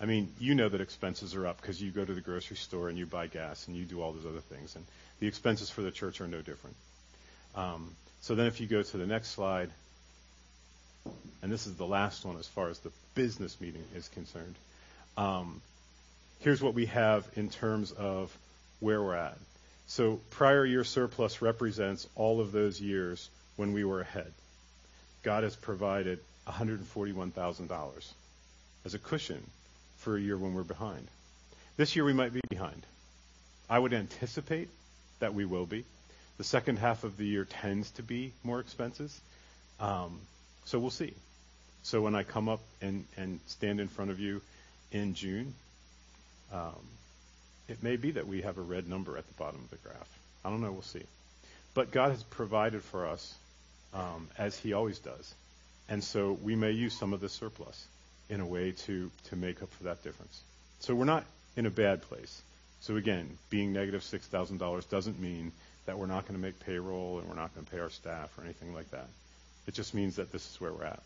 I 0.00 0.06
mean, 0.06 0.32
you 0.38 0.54
know 0.54 0.68
that 0.68 0.80
expenses 0.80 1.34
are 1.34 1.46
up 1.46 1.60
because 1.60 1.82
you 1.82 1.90
go 1.90 2.04
to 2.04 2.14
the 2.14 2.20
grocery 2.20 2.56
store 2.56 2.88
and 2.88 2.96
you 2.96 3.06
buy 3.06 3.26
gas 3.26 3.66
and 3.66 3.76
you 3.76 3.84
do 3.84 4.00
all 4.00 4.12
those 4.12 4.26
other 4.26 4.40
things, 4.40 4.76
and 4.76 4.84
the 5.18 5.26
expenses 5.26 5.70
for 5.70 5.82
the 5.82 5.90
church 5.90 6.20
are 6.20 6.28
no 6.28 6.40
different. 6.40 6.76
Um, 7.56 7.94
so 8.20 8.34
then 8.34 8.46
if 8.46 8.60
you 8.60 8.66
go 8.66 8.82
to 8.82 8.96
the 8.96 9.06
next 9.06 9.30
slide, 9.30 9.70
and 11.42 11.50
this 11.50 11.66
is 11.66 11.74
the 11.74 11.86
last 11.86 12.24
one 12.24 12.36
as 12.38 12.46
far 12.46 12.68
as 12.68 12.78
the 12.80 12.92
business 13.14 13.60
meeting 13.60 13.82
is 13.96 14.08
concerned, 14.08 14.54
um, 15.16 15.60
here's 16.40 16.62
what 16.62 16.74
we 16.74 16.86
have 16.86 17.26
in 17.34 17.48
terms 17.48 17.90
of 17.90 18.36
where 18.78 19.02
we're 19.02 19.16
at. 19.16 19.36
So 19.88 20.20
prior 20.30 20.64
year 20.64 20.84
surplus 20.84 21.42
represents 21.42 22.06
all 22.14 22.40
of 22.40 22.52
those 22.52 22.80
years 22.80 23.28
when 23.56 23.72
we 23.72 23.84
were 23.84 24.00
ahead. 24.00 24.32
God 25.24 25.42
has 25.42 25.56
provided 25.56 26.20
$141,000 26.46 28.12
as 28.84 28.94
a 28.94 28.98
cushion 28.98 29.42
for 29.98 30.16
a 30.16 30.20
year 30.20 30.36
when 30.36 30.54
we're 30.54 30.62
behind. 30.62 31.06
This 31.76 31.94
year 31.94 32.04
we 32.04 32.12
might 32.12 32.32
be 32.32 32.40
behind. 32.48 32.82
I 33.70 33.78
would 33.78 33.92
anticipate 33.92 34.68
that 35.20 35.34
we 35.34 35.44
will 35.44 35.66
be. 35.66 35.84
The 36.38 36.44
second 36.44 36.78
half 36.78 37.04
of 37.04 37.16
the 37.16 37.26
year 37.26 37.44
tends 37.44 37.90
to 37.92 38.02
be 38.02 38.32
more 38.42 38.60
expenses. 38.60 39.20
Um, 39.80 40.20
so 40.64 40.78
we'll 40.78 40.90
see. 40.90 41.14
So 41.82 42.00
when 42.00 42.14
I 42.14 42.22
come 42.22 42.48
up 42.48 42.60
and, 42.80 43.04
and 43.16 43.40
stand 43.46 43.80
in 43.80 43.88
front 43.88 44.10
of 44.10 44.20
you 44.20 44.40
in 44.92 45.14
June, 45.14 45.54
um, 46.52 46.74
it 47.68 47.82
may 47.82 47.96
be 47.96 48.12
that 48.12 48.26
we 48.26 48.42
have 48.42 48.58
a 48.58 48.62
red 48.62 48.88
number 48.88 49.16
at 49.16 49.26
the 49.26 49.34
bottom 49.34 49.60
of 49.62 49.70
the 49.70 49.76
graph. 49.76 50.08
I 50.44 50.50
don't 50.50 50.60
know. 50.60 50.72
We'll 50.72 50.82
see. 50.82 51.02
But 51.74 51.90
God 51.90 52.10
has 52.10 52.22
provided 52.22 52.82
for 52.82 53.06
us 53.06 53.34
um, 53.92 54.28
as 54.38 54.56
He 54.56 54.72
always 54.72 54.98
does. 54.98 55.34
And 55.88 56.02
so 56.02 56.38
we 56.42 56.56
may 56.56 56.70
use 56.72 56.94
some 56.94 57.12
of 57.12 57.20
the 57.20 57.28
surplus 57.28 57.86
in 58.28 58.40
a 58.40 58.46
way 58.46 58.72
to, 58.72 59.10
to 59.28 59.36
make 59.36 59.62
up 59.62 59.70
for 59.72 59.84
that 59.84 60.02
difference. 60.02 60.40
So 60.80 60.94
we're 60.94 61.04
not 61.04 61.24
in 61.56 61.66
a 61.66 61.70
bad 61.70 62.02
place. 62.02 62.42
So 62.80 62.96
again, 62.96 63.38
being 63.50 63.72
negative 63.72 64.02
$6,000 64.02 64.88
doesn't 64.88 65.20
mean 65.20 65.52
that 65.86 65.98
we're 65.98 66.06
not 66.06 66.22
going 66.28 66.38
to 66.38 66.44
make 66.46 66.60
payroll 66.60 67.18
and 67.18 67.28
we're 67.28 67.34
not 67.34 67.54
going 67.54 67.66
to 67.66 67.72
pay 67.72 67.80
our 67.80 67.90
staff 67.90 68.30
or 68.38 68.44
anything 68.44 68.74
like 68.74 68.90
that. 68.90 69.08
It 69.66 69.74
just 69.74 69.94
means 69.94 70.16
that 70.16 70.32
this 70.32 70.48
is 70.48 70.60
where 70.60 70.72
we're 70.72 70.84
at. 70.84 71.02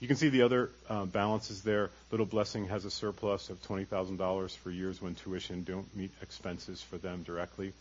You 0.00 0.08
can 0.08 0.16
see 0.16 0.28
the 0.28 0.42
other 0.42 0.70
uh, 0.88 1.04
balances 1.04 1.62
there. 1.62 1.90
Little 2.10 2.26
Blessing 2.26 2.66
has 2.68 2.84
a 2.84 2.90
surplus 2.90 3.48
of 3.48 3.62
$20,000 3.62 4.56
for 4.56 4.70
years 4.70 5.00
when 5.00 5.14
tuition 5.14 5.62
don't 5.62 5.94
meet 5.96 6.10
expenses 6.20 6.82
for 6.82 6.98
them 6.98 7.22
directly. 7.22 7.72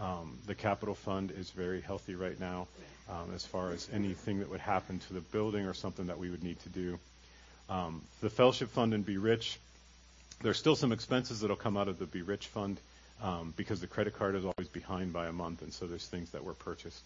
Um, 0.00 0.38
the 0.46 0.54
capital 0.54 0.94
fund 0.94 1.32
is 1.32 1.50
very 1.50 1.80
healthy 1.80 2.14
right 2.14 2.38
now 2.38 2.68
um, 3.08 3.32
as 3.34 3.44
far 3.44 3.70
as 3.70 3.88
anything 3.92 4.40
that 4.40 4.50
would 4.50 4.60
happen 4.60 4.98
to 5.00 5.14
the 5.14 5.20
building 5.20 5.66
or 5.66 5.74
something 5.74 6.06
that 6.06 6.18
we 6.18 6.30
would 6.30 6.42
need 6.42 6.60
to 6.60 6.68
do. 6.68 6.98
Um, 7.68 8.02
the 8.20 8.30
fellowship 8.30 8.70
fund 8.70 8.94
and 8.94 9.04
Be 9.04 9.18
Rich, 9.18 9.58
there's 10.42 10.58
still 10.58 10.76
some 10.76 10.92
expenses 10.92 11.40
that 11.40 11.48
will 11.48 11.56
come 11.56 11.76
out 11.76 11.88
of 11.88 11.98
the 11.98 12.06
Be 12.06 12.22
Rich 12.22 12.46
fund 12.48 12.78
um, 13.22 13.54
because 13.56 13.80
the 13.80 13.86
credit 13.86 14.14
card 14.14 14.34
is 14.34 14.44
always 14.44 14.68
behind 14.68 15.12
by 15.12 15.26
a 15.26 15.32
month, 15.32 15.62
and 15.62 15.72
so 15.72 15.86
there's 15.86 16.06
things 16.06 16.30
that 16.30 16.44
were 16.44 16.54
purchased. 16.54 17.02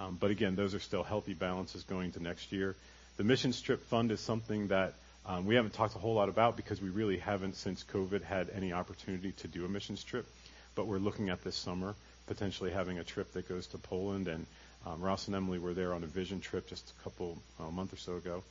Um, 0.00 0.16
but 0.20 0.30
again, 0.30 0.56
those 0.56 0.74
are 0.74 0.80
still 0.80 1.02
healthy 1.02 1.34
balances 1.34 1.82
going 1.84 2.12
to 2.12 2.22
next 2.22 2.52
year. 2.52 2.76
The 3.16 3.24
mission 3.24 3.52
trip 3.52 3.82
fund 3.84 4.10
is 4.10 4.20
something 4.20 4.68
that 4.68 4.94
um, 5.26 5.46
we 5.46 5.54
haven't 5.54 5.74
talked 5.74 5.94
a 5.94 5.98
whole 5.98 6.14
lot 6.14 6.28
about 6.28 6.56
because 6.56 6.80
we 6.80 6.88
really 6.88 7.18
haven't, 7.18 7.56
since 7.56 7.84
COVID, 7.84 8.22
had 8.22 8.48
any 8.54 8.72
opportunity 8.72 9.32
to 9.32 9.48
do 9.48 9.64
a 9.64 9.68
mission 9.68 9.96
trip. 9.96 10.26
But 10.74 10.86
we're 10.86 10.98
looking 10.98 11.28
at 11.28 11.44
this 11.44 11.56
summer 11.56 11.94
potentially 12.26 12.70
having 12.70 12.98
a 12.98 13.04
trip 13.04 13.32
that 13.34 13.48
goes 13.48 13.66
to 13.68 13.78
Poland. 13.78 14.28
And 14.28 14.46
um, 14.86 15.00
Ross 15.00 15.26
and 15.26 15.36
Emily 15.36 15.58
were 15.58 15.74
there 15.74 15.92
on 15.92 16.02
a 16.02 16.06
vision 16.06 16.40
trip 16.40 16.68
just 16.68 16.90
a 16.90 17.04
couple 17.04 17.38
a 17.60 17.70
month 17.70 17.92
or 17.92 17.96
so 17.96 18.16
ago. 18.16 18.42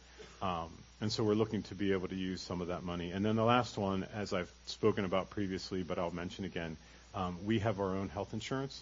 Um, 0.42 0.70
and 1.02 1.12
so 1.12 1.24
we're 1.24 1.34
looking 1.34 1.64
to 1.64 1.76
be 1.76 1.92
able 1.94 2.08
to 2.08 2.16
use 2.16 2.42
some 2.42 2.62
of 2.62 2.68
that 2.68 2.84
money. 2.84 3.12
And 3.12 3.26
then 3.26 3.36
the 3.36 3.44
last 3.44 3.78
one, 3.78 4.06
as 4.16 4.34
I've 4.34 4.52
spoken 4.66 5.06
about 5.06 5.30
previously, 5.30 5.84
but 5.84 6.00
I'll 6.00 6.12
mention 6.12 6.46
again, 6.46 6.78
um, 7.14 7.38
we 7.46 7.60
have 7.60 7.80
our 7.80 7.96
own 7.96 8.10
health 8.10 8.34
insurance, 8.34 8.82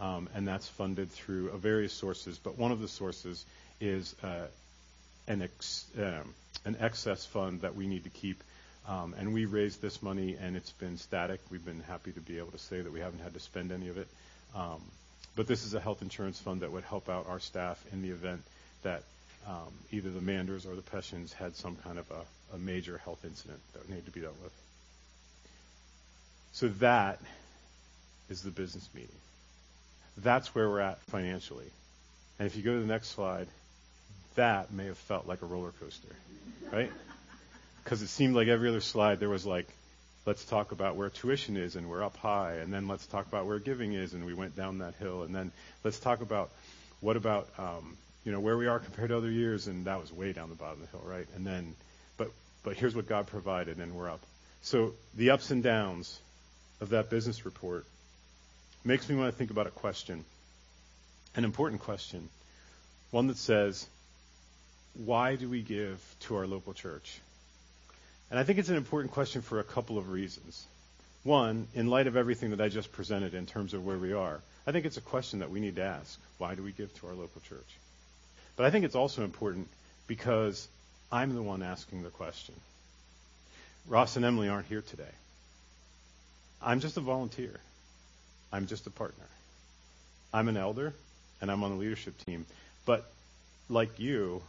um, 0.00 0.28
and 0.34 0.46
that's 0.46 0.68
funded 0.68 1.10
through 1.10 1.50
uh, 1.50 1.56
various 1.56 1.92
sources. 1.92 2.38
But 2.38 2.58
one 2.58 2.72
of 2.72 2.80
the 2.80 2.88
sources 2.88 3.44
is 3.80 4.14
uh, 4.22 4.46
an, 5.28 5.42
ex- 5.42 5.86
an 5.96 6.76
excess 6.80 7.26
fund 7.26 7.62
that 7.62 7.74
we 7.74 7.86
need 7.86 8.04
to 8.04 8.10
keep. 8.10 8.42
And 8.88 9.34
we 9.34 9.44
raised 9.46 9.82
this 9.82 10.02
money, 10.02 10.36
and 10.40 10.56
it's 10.56 10.72
been 10.72 10.96
static. 10.98 11.40
We've 11.50 11.64
been 11.64 11.80
happy 11.80 12.12
to 12.12 12.20
be 12.20 12.38
able 12.38 12.52
to 12.52 12.58
say 12.58 12.80
that 12.80 12.92
we 12.92 13.00
haven't 13.00 13.20
had 13.20 13.34
to 13.34 13.40
spend 13.40 13.72
any 13.72 13.88
of 13.88 13.98
it. 13.98 14.08
But 15.36 15.46
this 15.46 15.64
is 15.64 15.74
a 15.74 15.80
health 15.80 16.02
insurance 16.02 16.38
fund 16.38 16.62
that 16.62 16.72
would 16.72 16.84
help 16.84 17.08
out 17.08 17.26
our 17.28 17.40
staff 17.40 17.82
in 17.92 18.02
the 18.02 18.10
event 18.10 18.42
that 18.82 19.02
um, 19.46 19.72
either 19.92 20.10
the 20.10 20.20
Manders 20.20 20.66
or 20.66 20.74
the 20.74 20.82
Peshens 20.82 21.32
had 21.32 21.54
some 21.54 21.76
kind 21.76 21.98
of 21.98 22.10
a, 22.10 22.56
a 22.56 22.58
major 22.58 22.98
health 22.98 23.24
incident 23.24 23.60
that 23.72 23.88
needed 23.88 24.06
to 24.06 24.10
be 24.10 24.20
dealt 24.20 24.36
with. 24.42 24.52
So 26.52 26.68
that 26.80 27.20
is 28.28 28.42
the 28.42 28.50
business 28.50 28.88
meeting. 28.94 29.10
That's 30.18 30.54
where 30.54 30.68
we're 30.68 30.80
at 30.80 31.00
financially. 31.10 31.66
And 32.38 32.46
if 32.46 32.56
you 32.56 32.62
go 32.62 32.74
to 32.74 32.80
the 32.80 32.86
next 32.86 33.08
slide, 33.08 33.46
that 34.34 34.72
may 34.72 34.86
have 34.86 34.98
felt 34.98 35.26
like 35.26 35.42
a 35.42 35.46
roller 35.46 35.72
coaster, 35.80 36.14
right? 36.72 36.90
Because 37.84 38.02
it 38.02 38.08
seemed 38.08 38.34
like 38.34 38.48
every 38.48 38.68
other 38.68 38.80
slide 38.80 39.20
there 39.20 39.28
was 39.28 39.46
like, 39.46 39.68
let's 40.26 40.44
talk 40.44 40.72
about 40.72 40.96
where 40.96 41.08
tuition 41.08 41.56
is 41.56 41.76
and 41.76 41.88
we're 41.88 42.02
up 42.02 42.16
high, 42.16 42.54
and 42.54 42.72
then 42.72 42.88
let's 42.88 43.06
talk 43.06 43.28
about 43.28 43.46
where 43.46 43.60
giving 43.60 43.92
is 43.92 44.12
and 44.12 44.26
we 44.26 44.34
went 44.34 44.56
down 44.56 44.78
that 44.78 44.94
hill, 44.96 45.22
and 45.22 45.32
then 45.32 45.52
let's 45.84 46.00
talk 46.00 46.20
about 46.20 46.50
what 47.00 47.16
about 47.16 47.46
um, 47.58 47.96
you 48.26 48.32
know 48.32 48.40
where 48.40 48.58
we 48.58 48.66
are 48.66 48.80
compared 48.80 49.10
to 49.10 49.16
other 49.16 49.30
years, 49.30 49.68
and 49.68 49.84
that 49.84 50.00
was 50.00 50.12
way 50.12 50.32
down 50.32 50.48
the 50.48 50.56
bottom 50.56 50.82
of 50.82 50.90
the 50.90 50.98
hill, 50.98 51.08
right? 51.08 51.26
And 51.36 51.46
then, 51.46 51.76
but 52.18 52.32
but 52.64 52.76
here's 52.76 52.94
what 52.94 53.06
God 53.06 53.28
provided, 53.28 53.78
and 53.78 53.94
we're 53.94 54.10
up. 54.10 54.20
So 54.62 54.94
the 55.14 55.30
ups 55.30 55.52
and 55.52 55.62
downs 55.62 56.18
of 56.80 56.88
that 56.88 57.08
business 57.08 57.44
report 57.44 57.86
makes 58.84 59.08
me 59.08 59.14
want 59.14 59.32
to 59.32 59.38
think 59.38 59.52
about 59.52 59.68
a 59.68 59.70
question, 59.70 60.24
an 61.36 61.44
important 61.44 61.82
question, 61.82 62.28
one 63.12 63.28
that 63.28 63.36
says, 63.36 63.86
why 64.94 65.36
do 65.36 65.48
we 65.48 65.62
give 65.62 66.00
to 66.20 66.34
our 66.36 66.48
local 66.48 66.74
church? 66.74 67.20
And 68.30 68.40
I 68.40 68.42
think 68.42 68.58
it's 68.58 68.70
an 68.70 68.76
important 68.76 69.12
question 69.12 69.40
for 69.40 69.60
a 69.60 69.64
couple 69.64 69.98
of 69.98 70.10
reasons. 70.10 70.66
One, 71.22 71.68
in 71.74 71.86
light 71.86 72.08
of 72.08 72.16
everything 72.16 72.50
that 72.50 72.60
I 72.60 72.68
just 72.68 72.90
presented 72.90 73.34
in 73.34 73.46
terms 73.46 73.72
of 73.72 73.86
where 73.86 73.98
we 73.98 74.12
are, 74.12 74.40
I 74.66 74.72
think 74.72 74.84
it's 74.84 74.96
a 74.96 75.00
question 75.00 75.38
that 75.38 75.50
we 75.50 75.60
need 75.60 75.76
to 75.76 75.84
ask. 75.84 76.18
Why 76.38 76.56
do 76.56 76.64
we 76.64 76.72
give 76.72 76.92
to 76.98 77.06
our 77.06 77.14
local 77.14 77.40
church? 77.42 77.78
But 78.56 78.66
I 78.66 78.70
think 78.70 78.84
it's 78.84 78.94
also 78.94 79.22
important 79.22 79.68
because 80.06 80.66
I'm 81.12 81.34
the 81.34 81.42
one 81.42 81.62
asking 81.62 82.02
the 82.02 82.10
question. 82.10 82.54
Ross 83.86 84.16
and 84.16 84.24
Emily 84.24 84.48
aren't 84.48 84.66
here 84.66 84.82
today. 84.82 85.04
I'm 86.62 86.80
just 86.80 86.96
a 86.96 87.00
volunteer. 87.00 87.60
I'm 88.52 88.66
just 88.66 88.86
a 88.86 88.90
partner. 88.90 89.26
I'm 90.32 90.48
an 90.48 90.56
elder, 90.56 90.94
and 91.40 91.50
I'm 91.50 91.62
on 91.62 91.70
the 91.70 91.76
leadership 91.76 92.14
team. 92.26 92.46
But 92.84 93.08
like 93.68 93.98
you, 93.98 94.42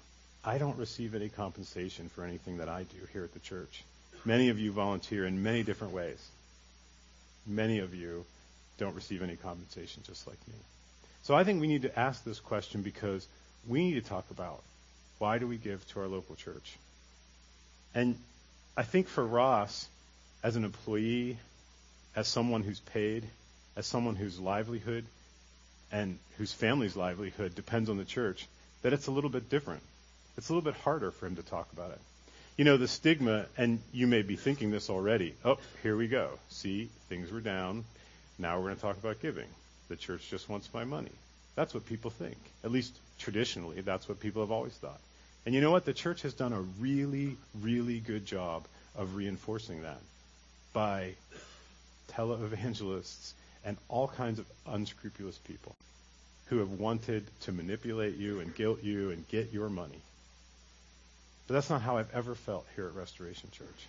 I 0.44 0.58
don't 0.58 0.78
receive 0.78 1.14
any 1.14 1.30
compensation 1.30 2.10
for 2.10 2.24
anything 2.24 2.58
that 2.58 2.70
I 2.70 2.84
do 2.84 2.98
here 3.14 3.24
at 3.24 3.34
the 3.34 3.40
church. 3.40 3.84
Many 4.26 4.50
of 4.50 4.60
you 4.60 4.72
volunteer 4.72 5.26
in 5.26 5.44
many 5.44 5.64
different 5.64 5.94
ways. 5.94 6.26
Many 7.46 7.80
of 7.80 7.94
you 7.94 8.26
don't 8.78 8.96
receive 8.96 9.22
any 9.22 9.36
compensation, 9.36 10.04
just 10.06 10.28
like 10.28 10.38
me. 10.48 10.56
So 11.24 11.36
I 11.36 11.44
think 11.44 11.62
we 11.62 11.68
need 11.68 11.82
to 11.84 12.00
ask 12.00 12.24
this 12.24 12.40
question 12.40 12.82
because 12.82 13.28
we 13.68 13.90
need 13.90 14.04
to 14.04 14.10
talk 14.10 14.26
about 14.32 14.62
why 15.20 15.40
do 15.40 15.48
we 15.48 15.58
give 15.58 15.86
to 15.90 16.00
our 16.00 16.08
local 16.08 16.36
church? 16.36 16.78
And 17.96 18.16
I 18.76 18.84
think 18.84 19.08
for 19.08 19.26
Ross, 19.26 19.88
as 20.44 20.56
an 20.56 20.64
employee, 20.64 21.38
as 22.16 22.28
someone 22.28 22.64
who's 22.64 22.80
paid, 22.80 23.24
as 23.76 23.88
someone 23.88 24.16
whose 24.16 24.40
livelihood 24.40 25.06
and 25.92 26.20
whose 26.38 26.54
family's 26.54 26.96
livelihood 26.96 27.56
depends 27.56 27.90
on 27.90 27.98
the 27.98 28.06
church, 28.06 28.48
that 28.84 28.94
it's 28.94 29.08
a 29.08 29.12
little 29.12 29.30
bit 29.30 29.50
different 29.50 29.82
it's 30.38 30.50
a 30.50 30.54
little 30.54 30.64
bit 30.64 30.80
harder 30.82 31.12
for 31.12 31.26
him 31.26 31.36
to 31.36 31.44
talk 31.44 31.68
about 31.74 31.92
it. 31.92 32.00
You 32.58 32.66
know, 32.66 32.78
the 32.78 32.88
stigma, 32.88 33.46
and 33.58 33.80
you 33.92 34.08
may 34.08 34.22
be 34.22 34.36
thinking 34.36 34.72
this 34.72 34.90
already. 34.90 35.34
Oh, 35.44 35.58
here 35.84 35.98
we 35.98 36.08
go. 36.08 36.30
See, 36.50 36.90
things 37.10 37.32
were 37.32 37.42
down. 37.42 37.86
Now 38.40 38.58
we're 38.58 38.66
going 38.66 38.76
to 38.76 38.82
talk 38.82 38.98
about 38.98 39.22
giving. 39.22 39.48
The 39.90 39.96
church 39.96 40.30
just 40.30 40.48
wants 40.48 40.70
my 40.74 40.84
money. 40.84 41.12
That's 41.58 41.74
what 41.74 41.88
people 41.88 42.12
think. 42.12 42.38
At 42.64 42.72
least 42.72 42.96
traditionally, 43.18 43.82
that's 43.82 44.08
what 44.08 44.20
people 44.20 44.44
have 44.44 44.52
always 44.52 44.74
thought. 44.74 45.00
And 45.44 45.56
you 45.56 45.60
know 45.60 45.72
what? 45.72 45.86
The 45.86 45.94
church 45.94 46.22
has 46.22 46.36
done 46.36 46.54
a 46.54 46.62
really, 46.62 47.36
really 47.60 48.00
good 48.00 48.28
job 48.28 48.66
of 48.96 49.16
reinforcing 49.16 49.82
that 49.82 50.00
by 50.72 51.14
televangelists 52.12 53.34
and 53.66 53.76
all 53.90 54.08
kinds 54.08 54.38
of 54.38 54.46
unscrupulous 54.68 55.38
people 55.40 55.76
who 56.46 56.60
have 56.60 56.70
wanted 56.74 57.26
to 57.42 57.52
manipulate 57.52 58.18
you 58.18 58.40
and 58.40 58.54
guilt 58.54 58.84
you 58.84 59.10
and 59.10 59.28
get 59.28 59.52
your 59.52 59.68
money. 59.68 60.00
But 61.48 61.56
that's 61.56 61.72
not 61.72 61.82
how 61.82 61.98
I've 61.98 62.14
ever 62.14 62.36
felt 62.36 62.68
here 62.76 62.86
at 62.86 62.94
Restoration 62.94 63.50
Church. 63.52 63.88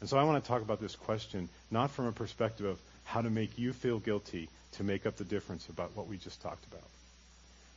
And 0.00 0.08
so 0.08 0.16
I 0.16 0.24
want 0.24 0.42
to 0.42 0.48
talk 0.48 0.62
about 0.62 0.80
this 0.80 0.96
question 0.96 1.50
not 1.70 1.90
from 1.90 2.06
a 2.06 2.12
perspective 2.12 2.64
of 2.64 2.78
how 3.04 3.20
to 3.20 3.28
make 3.28 3.58
you 3.58 3.74
feel 3.74 3.98
guilty 3.98 4.48
to 4.72 4.84
make 4.84 5.06
up 5.06 5.16
the 5.16 5.24
difference 5.24 5.68
about 5.68 5.96
what 5.96 6.06
we 6.06 6.16
just 6.16 6.40
talked 6.42 6.64
about. 6.66 6.88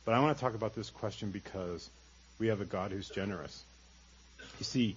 But 0.04 0.14
I 0.14 0.20
want 0.20 0.36
to 0.36 0.40
talk 0.40 0.54
about 0.54 0.74
this 0.74 0.90
question 0.90 1.30
because 1.30 1.88
we 2.38 2.48
have 2.48 2.60
a 2.60 2.64
God 2.64 2.92
who's 2.92 3.08
generous. 3.08 3.62
You 4.58 4.64
see, 4.64 4.96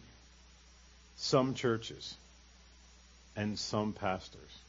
some 1.18 1.54
churches 1.54 2.16
and 3.36 3.58
some 3.58 3.94
pastors 3.94 4.60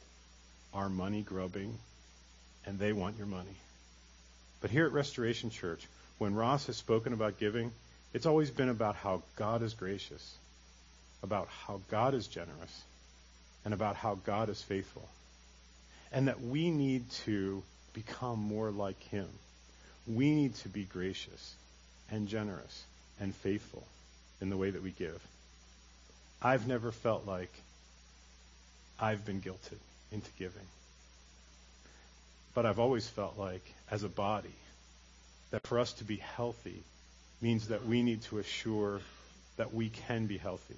are 0.72 0.88
money 0.88 1.22
grubbing 1.22 1.76
and 2.66 2.78
they 2.78 2.92
want 2.92 3.16
your 3.16 3.26
money. 3.26 3.56
But 4.60 4.70
here 4.70 4.86
at 4.86 4.92
Restoration 4.92 5.50
Church, 5.50 5.86
when 6.18 6.34
Ross 6.34 6.66
has 6.66 6.76
spoken 6.76 7.12
about 7.12 7.38
giving, 7.38 7.72
it's 8.12 8.26
always 8.26 8.50
been 8.50 8.68
about 8.68 8.96
how 8.96 9.22
God 9.36 9.62
is 9.62 9.74
gracious, 9.74 10.36
about 11.22 11.48
how 11.66 11.80
God 11.90 12.14
is 12.14 12.26
generous, 12.26 12.82
and 13.64 13.72
about 13.72 13.96
how 13.96 14.16
God 14.26 14.48
is 14.48 14.60
faithful. 14.60 15.08
And 16.12 16.28
that 16.28 16.40
we 16.40 16.70
need 16.70 17.10
to 17.26 17.62
become 17.92 18.38
more 18.38 18.70
like 18.70 19.02
Him. 19.04 19.28
We 20.06 20.30
need 20.34 20.54
to 20.56 20.68
be 20.68 20.84
gracious 20.84 21.54
and 22.10 22.28
generous 22.28 22.84
and 23.20 23.34
faithful 23.34 23.84
in 24.40 24.50
the 24.50 24.56
way 24.56 24.70
that 24.70 24.82
we 24.82 24.90
give. 24.90 25.20
I've 26.40 26.66
never 26.66 26.92
felt 26.92 27.26
like 27.26 27.52
I've 29.00 29.24
been 29.24 29.40
guilted 29.40 29.78
into 30.12 30.30
giving. 30.38 30.66
But 32.54 32.66
I've 32.66 32.78
always 32.78 33.06
felt 33.06 33.38
like, 33.38 33.62
as 33.90 34.02
a 34.02 34.08
body, 34.08 34.54
that 35.50 35.66
for 35.66 35.78
us 35.78 35.92
to 35.94 36.04
be 36.04 36.16
healthy 36.16 36.82
means 37.40 37.68
that 37.68 37.86
we 37.86 38.02
need 38.02 38.22
to 38.22 38.38
assure 38.38 39.00
that 39.56 39.72
we 39.74 39.88
can 39.88 40.26
be 40.26 40.38
healthy. 40.38 40.76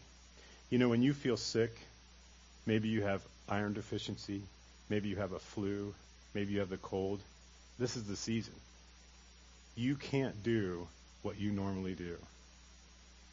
You 0.70 0.78
know, 0.78 0.88
when 0.88 1.02
you 1.02 1.12
feel 1.12 1.36
sick, 1.36 1.74
maybe 2.66 2.88
you 2.88 3.02
have 3.02 3.22
iron 3.48 3.72
deficiency, 3.72 4.42
maybe 4.90 5.08
you 5.08 5.16
have 5.16 5.32
a 5.32 5.38
flu, 5.38 5.94
maybe 6.34 6.52
you 6.52 6.60
have 6.60 6.68
the 6.68 6.76
cold. 6.76 7.20
This 7.78 7.96
is 7.96 8.04
the 8.04 8.16
season. 8.16 8.52
You 9.76 9.94
can't 9.94 10.42
do 10.42 10.86
what 11.22 11.40
you 11.40 11.52
normally 11.52 11.94
do. 11.94 12.16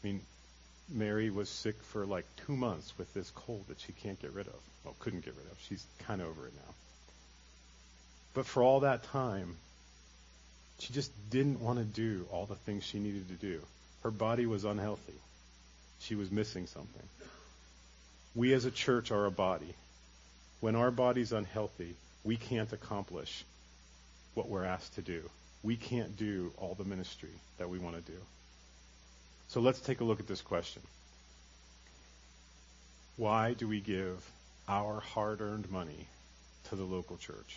I 0.02 0.06
mean, 0.06 0.20
Mary 0.88 1.28
was 1.28 1.50
sick 1.50 1.76
for 1.82 2.06
like 2.06 2.24
two 2.46 2.56
months 2.56 2.96
with 2.96 3.12
this 3.12 3.30
cold 3.30 3.64
that 3.68 3.80
she 3.80 3.92
can't 3.92 4.20
get 4.22 4.32
rid 4.32 4.46
of. 4.46 4.54
Well, 4.84 4.94
couldn't 5.00 5.24
get 5.24 5.34
rid 5.36 5.50
of. 5.50 5.58
She's 5.68 5.84
kind 6.06 6.22
of 6.22 6.28
over 6.28 6.46
it 6.46 6.54
now. 6.54 6.74
But 8.34 8.46
for 8.46 8.62
all 8.62 8.80
that 8.80 9.02
time, 9.04 9.56
she 10.78 10.92
just 10.92 11.10
didn't 11.30 11.60
want 11.60 11.78
to 11.78 11.84
do 11.84 12.24
all 12.30 12.46
the 12.46 12.54
things 12.54 12.84
she 12.84 13.00
needed 13.00 13.28
to 13.28 13.34
do. 13.34 13.60
Her 14.02 14.10
body 14.10 14.46
was 14.46 14.64
unhealthy. 14.64 15.14
She 16.00 16.14
was 16.14 16.30
missing 16.30 16.66
something. 16.66 17.02
We 18.34 18.52
as 18.54 18.64
a 18.64 18.70
church 18.70 19.10
are 19.10 19.26
a 19.26 19.30
body. 19.30 19.74
When 20.60 20.76
our 20.76 20.90
body's 20.90 21.32
unhealthy, 21.32 21.94
we 22.24 22.36
can't 22.36 22.72
accomplish 22.72 23.44
what 24.34 24.48
we're 24.48 24.64
asked 24.64 24.94
to 24.96 25.02
do. 25.02 25.28
We 25.62 25.76
can't 25.76 26.16
do 26.16 26.52
all 26.56 26.74
the 26.74 26.84
ministry 26.84 27.34
that 27.58 27.68
we 27.68 27.78
want 27.78 27.96
to 27.96 28.12
do. 28.12 28.18
So 29.48 29.60
let's 29.60 29.80
take 29.80 30.00
a 30.00 30.04
look 30.04 30.20
at 30.20 30.26
this 30.26 30.40
question. 30.40 30.82
Why 33.16 33.54
do 33.54 33.66
we 33.66 33.80
give 33.80 34.24
our 34.68 35.00
hard 35.00 35.40
earned 35.40 35.70
money 35.70 36.06
to 36.68 36.76
the 36.76 36.84
local 36.84 37.16
church? 37.16 37.56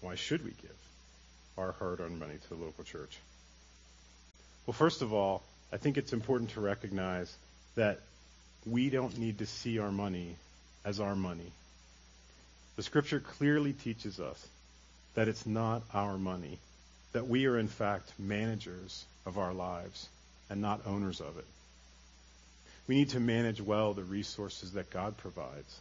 Why 0.00 0.14
should 0.14 0.44
we 0.44 0.52
give? 0.62 0.76
our 1.58 1.72
hard-earned 1.72 2.18
money 2.18 2.34
to 2.34 2.48
the 2.48 2.54
local 2.54 2.84
church? 2.84 3.18
Well, 4.66 4.74
first 4.74 5.02
of 5.02 5.12
all, 5.12 5.42
I 5.72 5.76
think 5.76 5.98
it's 5.98 6.12
important 6.12 6.50
to 6.50 6.60
recognize 6.60 7.34
that 7.74 8.00
we 8.64 8.90
don't 8.90 9.18
need 9.18 9.38
to 9.38 9.46
see 9.46 9.78
our 9.78 9.90
money 9.90 10.36
as 10.84 11.00
our 11.00 11.16
money. 11.16 11.52
The 12.78 12.84
scripture 12.84 13.18
clearly 13.18 13.72
teaches 13.72 14.20
us 14.20 14.48
that 15.16 15.26
it's 15.26 15.44
not 15.44 15.82
our 15.92 16.16
money, 16.16 16.60
that 17.10 17.26
we 17.26 17.46
are 17.46 17.58
in 17.58 17.66
fact 17.66 18.12
managers 18.20 19.04
of 19.26 19.36
our 19.36 19.52
lives 19.52 20.08
and 20.48 20.60
not 20.60 20.86
owners 20.86 21.20
of 21.20 21.36
it. 21.38 21.44
We 22.86 22.94
need 22.94 23.10
to 23.10 23.18
manage 23.18 23.60
well 23.60 23.94
the 23.94 24.04
resources 24.04 24.74
that 24.74 24.90
God 24.90 25.16
provides. 25.16 25.80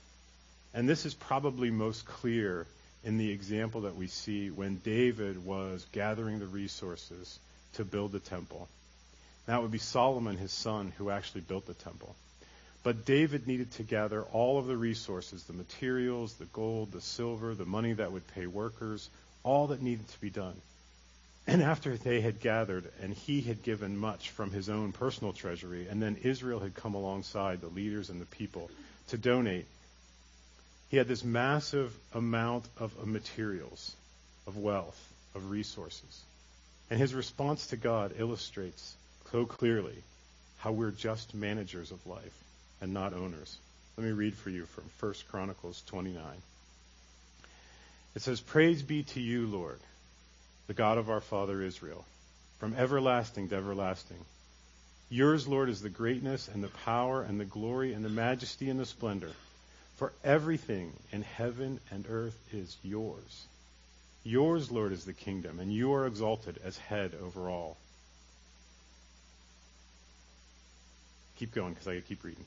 And 0.74 0.90
this 0.90 1.06
is 1.06 1.14
probably 1.14 1.70
most 1.70 2.04
clear 2.08 2.66
in 3.04 3.20
the 3.20 3.30
example 3.30 3.82
that 3.82 3.96
we 3.96 4.08
see 4.08 4.50
when 4.50 4.78
David 4.78 5.46
was 5.46 5.86
gathering 5.92 6.40
the 6.40 6.48
resources 6.48 7.38
to 7.74 7.86
build 7.86 8.12
the 8.12 8.20
temple. 8.20 8.68
That 9.46 9.62
would 9.62 9.70
be 9.70 9.78
Solomon, 9.78 10.36
his 10.36 10.52
son, 10.52 10.92
who 10.98 11.12
actually 11.12 11.42
built 11.42 11.68
the 11.68 11.76
temple. 11.76 12.16
But 12.84 13.06
David 13.06 13.48
needed 13.48 13.72
to 13.74 13.84
gather 13.84 14.24
all 14.24 14.60
of 14.60 14.68
the 14.68 14.78
resources, 14.78 15.44
the 15.44 15.54
materials, 15.54 16.34
the 16.36 16.46
gold, 16.46 16.92
the 16.92 17.02
silver, 17.02 17.54
the 17.54 17.66
money 17.66 17.94
that 17.94 18.12
would 18.12 18.28
pay 18.28 18.48
workers, 18.48 19.10
all 19.44 19.68
that 19.68 19.82
needed 19.82 20.08
to 20.08 20.22
be 20.22 20.30
done. 20.30 20.56
And 21.48 21.62
after 21.62 21.96
they 21.98 22.22
had 22.22 22.42
gathered, 22.42 22.92
and 23.02 23.14
he 23.14 23.42
had 23.42 23.64
given 23.64 23.98
much 23.98 24.32
from 24.32 24.52
his 24.52 24.70
own 24.70 24.92
personal 24.92 25.34
treasury, 25.34 25.88
and 25.88 26.02
then 26.02 26.18
Israel 26.24 26.60
had 26.60 26.76
come 26.76 26.94
alongside 26.94 27.62
the 27.62 27.68
leaders 27.68 28.10
and 28.10 28.22
the 28.22 28.26
people 28.26 28.70
to 29.08 29.18
donate, 29.18 29.66
he 30.90 30.98
had 30.98 31.08
this 31.08 31.24
massive 31.24 31.94
amount 32.14 32.66
of, 32.78 33.06
materials, 33.06 33.96
of 34.46 34.58
wealth, 34.58 35.00
of 35.36 35.50
resources. 35.50 36.22
And 36.90 37.00
his 37.00 37.14
response 37.14 37.68
to 37.68 37.78
God 37.78 38.14
illustrates 38.18 38.96
so 39.32 39.46
clearly 39.46 39.96
how 40.60 40.72
we're 40.72 40.92
just 40.92 41.34
managers 41.34 41.92
of 41.92 42.06
life 42.08 42.44
and 42.82 42.94
not 42.94 43.14
owners. 43.14 43.58
Let 43.98 44.06
me 44.06 44.12
read 44.12 44.36
for 44.36 44.50
you 44.50 44.66
from 44.66 44.84
1 45.00 45.14
Chronicles 45.30 45.82
29. 45.88 46.24
It 48.16 48.22
says, 48.22 48.42
Praise 48.42 48.82
be 48.82 49.04
to 49.04 49.22
you, 49.22 49.48
Lord, 49.48 49.80
the 50.68 50.74
God 50.74 50.98
of 50.98 51.10
our 51.10 51.22
father 51.22 51.62
Israel, 51.62 52.06
from 52.60 52.76
everlasting 52.76 53.50
to 53.50 53.56
everlasting. 53.56 54.18
Yours, 55.10 55.48
Lord, 55.48 55.70
is 55.70 55.82
the 55.82 55.90
greatness 55.90 56.48
and 56.48 56.64
the 56.64 56.68
power 56.68 57.22
and 57.22 57.40
the 57.40 57.46
glory 57.46 57.94
and 57.94 58.04
the 58.04 58.10
majesty 58.10 58.70
and 58.70 58.80
the 58.80 58.86
splendor. 58.86 59.32
For 59.98 60.14
everything 60.24 60.94
in 61.12 61.24
heaven 61.24 61.80
and 61.90 62.06
earth 62.10 62.38
is 62.54 62.76
yours. 62.84 63.46
Yours, 64.24 64.70
Lord, 64.70 64.92
is 64.92 65.06
the 65.06 65.14
kingdom, 65.14 65.60
and 65.60 65.72
you 65.72 65.94
are 65.94 66.06
exalted 66.06 66.60
as 66.64 66.78
head 66.78 67.14
over 67.24 67.50
all. 67.50 67.78
Keep 71.38 71.54
going 71.56 71.74
because 71.74 71.88
I 71.88 72.00
keep 72.02 72.24
reading. 72.24 72.46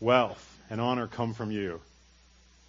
Wealth 0.00 0.58
and 0.68 0.78
honor 0.78 1.06
come 1.06 1.32
from 1.32 1.50
you. 1.50 1.80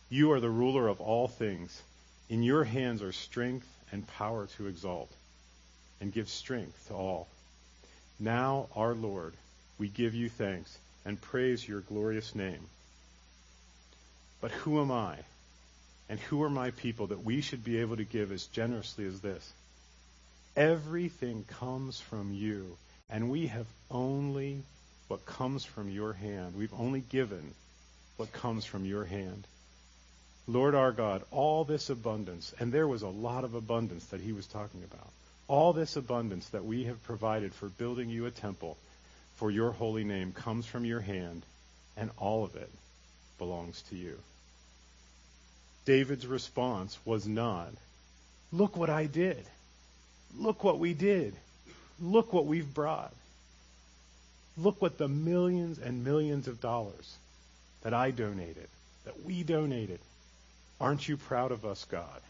You 0.09 0.31
are 0.31 0.39
the 0.39 0.49
ruler 0.49 0.87
of 0.87 1.01
all 1.01 1.27
things. 1.27 1.81
In 2.29 2.41
your 2.41 2.63
hands 2.63 3.01
are 3.01 3.11
strength 3.11 3.67
and 3.91 4.07
power 4.07 4.47
to 4.57 4.67
exalt 4.67 5.11
and 5.99 6.13
give 6.13 6.29
strength 6.29 6.87
to 6.87 6.93
all. 6.93 7.27
Now, 8.17 8.67
our 8.75 8.93
Lord, 8.93 9.33
we 9.77 9.89
give 9.89 10.15
you 10.15 10.29
thanks 10.29 10.77
and 11.03 11.19
praise 11.19 11.67
your 11.67 11.81
glorious 11.81 12.33
name. 12.33 12.61
But 14.39 14.51
who 14.51 14.79
am 14.79 14.91
I 14.91 15.17
and 16.07 16.19
who 16.19 16.43
are 16.43 16.49
my 16.49 16.71
people 16.71 17.07
that 17.07 17.25
we 17.25 17.41
should 17.41 17.63
be 17.63 17.79
able 17.79 17.97
to 17.97 18.05
give 18.05 18.31
as 18.31 18.45
generously 18.45 19.05
as 19.05 19.19
this? 19.19 19.53
Everything 20.55 21.43
comes 21.59 21.99
from 21.99 22.33
you, 22.33 22.77
and 23.09 23.29
we 23.29 23.47
have 23.47 23.67
only 23.91 24.63
what 25.07 25.25
comes 25.25 25.63
from 25.63 25.89
your 25.89 26.13
hand. 26.13 26.55
We've 26.57 26.73
only 26.77 27.01
given 27.01 27.53
what 28.17 28.31
comes 28.33 28.65
from 28.65 28.85
your 28.85 29.05
hand. 29.05 29.45
Lord 30.47 30.75
our 30.75 30.91
God, 30.91 31.23
all 31.31 31.63
this 31.63 31.89
abundance, 31.89 32.53
and 32.59 32.71
there 32.71 32.87
was 32.87 33.01
a 33.01 33.07
lot 33.07 33.43
of 33.43 33.53
abundance 33.53 34.05
that 34.07 34.21
he 34.21 34.31
was 34.31 34.47
talking 34.47 34.83
about, 34.83 35.09
all 35.47 35.73
this 35.73 35.95
abundance 35.95 36.47
that 36.49 36.65
we 36.65 36.85
have 36.85 37.03
provided 37.03 37.53
for 37.53 37.67
building 37.67 38.09
you 38.09 38.25
a 38.25 38.31
temple 38.31 38.77
for 39.37 39.51
your 39.51 39.71
holy 39.71 40.03
name 40.03 40.31
comes 40.31 40.65
from 40.65 40.83
your 40.83 40.99
hand, 40.99 41.43
and 41.95 42.09
all 42.17 42.43
of 42.43 42.55
it 42.55 42.69
belongs 43.37 43.81
to 43.89 43.95
you. 43.95 44.17
David's 45.85 46.25
response 46.25 46.97
was 47.05 47.27
not, 47.27 47.71
Look 48.51 48.77
what 48.77 48.89
I 48.89 49.05
did. 49.05 49.43
Look 50.37 50.63
what 50.63 50.79
we 50.79 50.93
did. 50.93 51.35
Look 51.99 52.33
what 52.33 52.45
we've 52.45 52.73
brought. 52.73 53.13
Look 54.57 54.81
what 54.81 54.97
the 54.97 55.07
millions 55.07 55.77
and 55.77 56.03
millions 56.03 56.47
of 56.47 56.59
dollars 56.59 57.15
that 57.83 57.93
I 57.93 58.11
donated, 58.11 58.67
that 59.05 59.23
we 59.23 59.43
donated. 59.43 59.99
Aren't 60.81 61.07
you 61.07 61.17
proud 61.17 61.51
of 61.51 61.65
us, 61.65 61.85
God? 61.85 62.21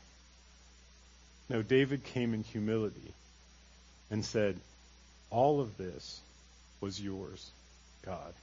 No, 1.50 1.62
David 1.62 2.04
came 2.04 2.34
in 2.34 2.44
humility 2.44 3.14
and 4.12 4.26
said, 4.26 4.58
All 5.30 5.62
of 5.62 5.78
this 5.78 6.20
was 6.82 7.02
yours, 7.02 7.50
God. 8.06 8.34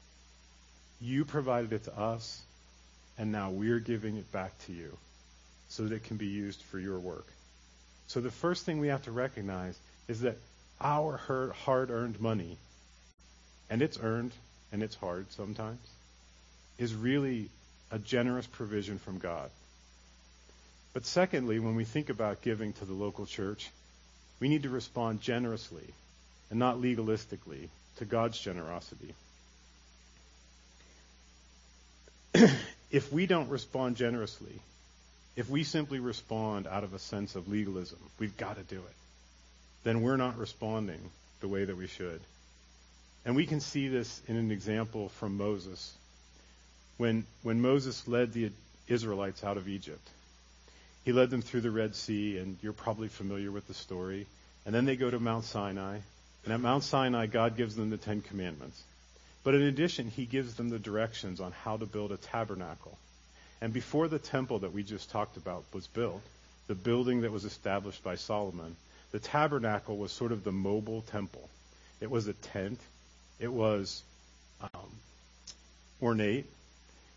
You 1.00 1.24
provided 1.24 1.72
it 1.72 1.84
to 1.84 1.98
us, 1.98 2.40
and 3.18 3.30
now 3.30 3.50
we're 3.50 3.80
giving 3.80 4.16
it 4.16 4.30
back 4.32 4.52
to 4.66 4.72
you 4.72 4.96
so 5.68 5.82
that 5.84 5.94
it 5.94 6.04
can 6.04 6.16
be 6.16 6.26
used 6.26 6.62
for 6.62 6.78
your 6.78 6.98
work. 6.98 7.26
So 8.06 8.20
the 8.20 8.30
first 8.30 8.64
thing 8.64 8.78
we 8.80 8.88
have 8.88 9.04
to 9.04 9.12
recognize 9.12 9.78
is 10.08 10.22
that 10.22 10.36
our 10.80 11.16
hard 11.64 11.90
earned 11.90 12.20
money 12.20 12.56
and 13.70 13.82
it's 13.82 13.98
earned 14.02 14.32
and 14.72 14.82
it's 14.82 14.96
hard 14.96 15.30
sometimes, 15.32 15.80
is 16.78 16.94
really 16.94 17.48
a 17.90 17.98
generous 17.98 18.46
provision 18.46 18.98
from 18.98 19.18
God. 19.18 19.50
But 20.92 21.06
secondly, 21.06 21.58
when 21.58 21.74
we 21.74 21.84
think 21.84 22.08
about 22.08 22.42
giving 22.42 22.72
to 22.74 22.84
the 22.84 22.92
local 22.92 23.26
church, 23.26 23.70
we 24.40 24.48
need 24.48 24.62
to 24.64 24.68
respond 24.68 25.20
generously 25.20 25.86
and 26.50 26.58
not 26.58 26.80
legalistically 26.80 27.68
to 27.96 28.04
God's 28.04 28.38
generosity. 28.38 29.14
if 32.90 33.12
we 33.12 33.26
don't 33.26 33.48
respond 33.48 33.96
generously, 33.96 34.60
if 35.36 35.48
we 35.48 35.64
simply 35.64 35.98
respond 35.98 36.66
out 36.66 36.84
of 36.84 36.94
a 36.94 36.98
sense 36.98 37.34
of 37.34 37.48
legalism, 37.48 37.98
we've 38.18 38.36
got 38.36 38.56
to 38.56 38.62
do 38.62 38.76
it, 38.76 38.94
then 39.82 40.02
we're 40.02 40.16
not 40.16 40.38
responding 40.38 41.00
the 41.40 41.48
way 41.48 41.64
that 41.64 41.76
we 41.76 41.86
should. 41.86 42.20
And 43.24 43.34
we 43.34 43.46
can 43.46 43.60
see 43.60 43.88
this 43.88 44.20
in 44.28 44.36
an 44.36 44.50
example 44.50 45.08
from 45.08 45.36
Moses. 45.36 45.94
When, 46.98 47.24
when 47.42 47.60
Moses 47.60 48.06
led 48.06 48.32
the 48.32 48.50
Israelites 48.86 49.42
out 49.42 49.56
of 49.56 49.68
Egypt, 49.68 50.06
he 51.04 51.12
led 51.12 51.30
them 51.30 51.42
through 51.42 51.62
the 51.62 51.70
Red 51.70 51.94
Sea, 51.94 52.38
and 52.38 52.56
you're 52.62 52.72
probably 52.72 53.08
familiar 53.08 53.50
with 53.50 53.66
the 53.66 53.74
story. 53.74 54.26
And 54.66 54.74
then 54.74 54.84
they 54.84 54.96
go 54.96 55.10
to 55.10 55.18
Mount 55.18 55.44
Sinai. 55.44 55.98
And 56.44 56.52
at 56.52 56.60
Mount 56.60 56.84
Sinai, 56.84 57.26
God 57.26 57.56
gives 57.56 57.76
them 57.76 57.90
the 57.90 57.96
Ten 57.96 58.20
Commandments. 58.20 58.82
But 59.42 59.54
in 59.54 59.62
addition, 59.62 60.08
he 60.08 60.24
gives 60.24 60.54
them 60.54 60.68
the 60.68 60.78
directions 60.78 61.40
on 61.40 61.52
how 61.52 61.76
to 61.76 61.86
build 61.86 62.12
a 62.12 62.16
tabernacle. 62.16 62.96
And 63.60 63.72
before 63.72 64.08
the 64.08 64.18
temple 64.18 64.60
that 64.60 64.72
we 64.72 64.82
just 64.82 65.10
talked 65.10 65.36
about 65.36 65.64
was 65.72 65.86
built, 65.86 66.22
the 66.66 66.74
building 66.74 67.22
that 67.22 67.32
was 67.32 67.44
established 67.44 68.02
by 68.02 68.16
Solomon, 68.16 68.76
the 69.12 69.18
tabernacle 69.18 69.96
was 69.96 70.12
sort 70.12 70.32
of 70.32 70.44
the 70.44 70.52
mobile 70.52 71.02
temple. 71.02 71.48
It 72.00 72.10
was 72.10 72.26
a 72.26 72.32
tent 72.34 72.80
it 73.38 73.52
was 73.52 74.02
um, 74.60 74.90
ornate, 76.02 76.46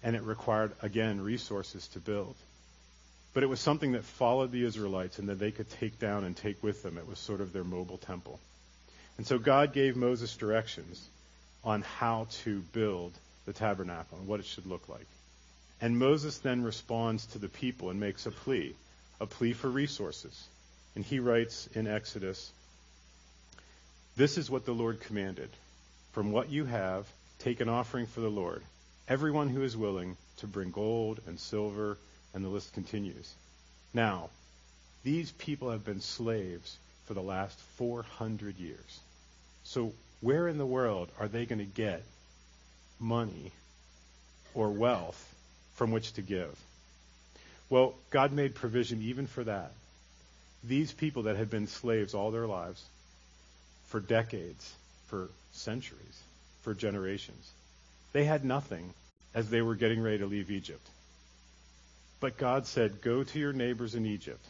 and 0.04 0.16
it 0.16 0.24
required, 0.24 0.72
again, 0.82 1.22
resources 1.22 1.88
to 1.90 2.00
build. 2.00 2.36
But 3.34 3.44
it 3.44 3.48
was 3.48 3.60
something 3.60 3.92
that 3.92 4.04
followed 4.04 4.52
the 4.52 4.64
Israelites 4.64 5.20
and 5.20 5.30
that 5.30 5.40
they 5.40 5.52
could 5.52 5.70
take 5.70 6.00
down 6.00 6.24
and 6.24 6.36
take 6.36 6.64
with 6.64 6.82
them. 6.82 6.98
It 6.98 7.08
was 7.08 7.20
sort 7.20 7.42
of 7.42 7.54
their 7.54 7.64
mobile 7.64 7.98
temple. 7.98 8.40
And 9.18 9.28
so 9.28 9.38
God 9.38 9.74
gave 9.74 9.96
Moses 9.96 10.36
directions 10.36 11.04
on 11.64 11.82
how 11.82 12.28
to 12.44 12.60
build 12.74 13.14
the 13.46 13.54
tabernacle 13.54 14.18
and 14.18 14.28
what 14.28 14.40
it 14.40 14.46
should 14.46 14.66
look 14.66 14.88
like. 14.90 15.06
And 15.82 16.00
Moses 16.00 16.40
then 16.40 16.64
responds 16.64 17.26
to 17.28 17.38
the 17.38 17.50
people 17.50 17.90
and 17.90 18.00
makes 18.00 18.26
a 18.26 18.32
plea, 18.32 18.74
a 19.20 19.26
plea 19.26 19.54
for 19.54 19.70
resources. 19.70 20.48
And 20.96 21.06
he 21.06 21.20
writes 21.20 21.68
in 21.74 21.88
Exodus, 21.88 22.52
This 24.16 24.38
is 24.38 24.50
what 24.50 24.66
the 24.66 24.74
Lord 24.74 25.00
commanded. 25.02 25.50
From 26.18 26.32
what 26.32 26.50
you 26.50 26.66
have, 26.66 27.06
take 27.38 27.62
an 27.62 27.70
offering 27.70 28.08
for 28.08 28.22
the 28.22 28.28
Lord. 28.28 28.64
Everyone 29.08 29.50
who 29.50 29.62
is 29.62 29.78
willing 29.78 30.18
to 30.38 30.48
bring 30.48 30.72
gold 30.72 31.20
and 31.28 31.40
silver, 31.40 31.96
and 32.34 32.44
the 32.44 32.50
list 32.50 32.74
continues. 32.74 33.32
Now, 33.94 34.32
these 35.04 35.32
people 35.32 35.70
have 35.70 35.86
been 35.86 36.02
slaves 36.02 36.76
for 37.06 37.14
the 37.14 37.22
last 37.22 37.60
400 37.76 38.58
years. 38.58 39.00
So, 39.64 39.94
where 40.20 40.48
in 40.48 40.58
the 40.58 40.66
world 40.66 41.10
are 41.20 41.28
they 41.28 41.46
going 41.46 41.60
to 41.60 41.66
get 41.66 42.02
money 43.00 43.52
or 44.56 44.72
wealth 44.72 45.36
from 45.76 45.92
which 45.92 46.14
to 46.14 46.24
give? 46.24 46.58
Well, 47.70 47.94
God 48.10 48.32
made 48.32 48.56
provision 48.56 49.04
even 49.04 49.28
for 49.28 49.44
that. 49.44 49.72
These 50.64 50.92
people 50.94 51.22
that 51.24 51.38
had 51.38 51.52
been 51.52 51.68
slaves 51.68 52.16
all 52.16 52.32
their 52.32 52.48
lives, 52.48 52.84
for 53.90 54.00
decades, 54.00 54.74
for 55.08 55.30
centuries, 55.52 56.22
for 56.62 56.74
generations. 56.74 57.52
They 58.14 58.24
had 58.24 58.46
nothing 58.46 58.94
as 59.34 59.50
they 59.50 59.62
were 59.62 59.76
getting 59.76 60.02
ready 60.02 60.20
to 60.20 60.26
leave 60.26 60.52
Egypt. 60.52 60.86
But 62.20 62.38
God 62.38 62.66
said, 62.66 63.02
Go 63.02 63.24
to 63.24 63.40
your 63.40 63.54
neighbors 63.54 63.96
in 63.96 64.06
Egypt, 64.06 64.46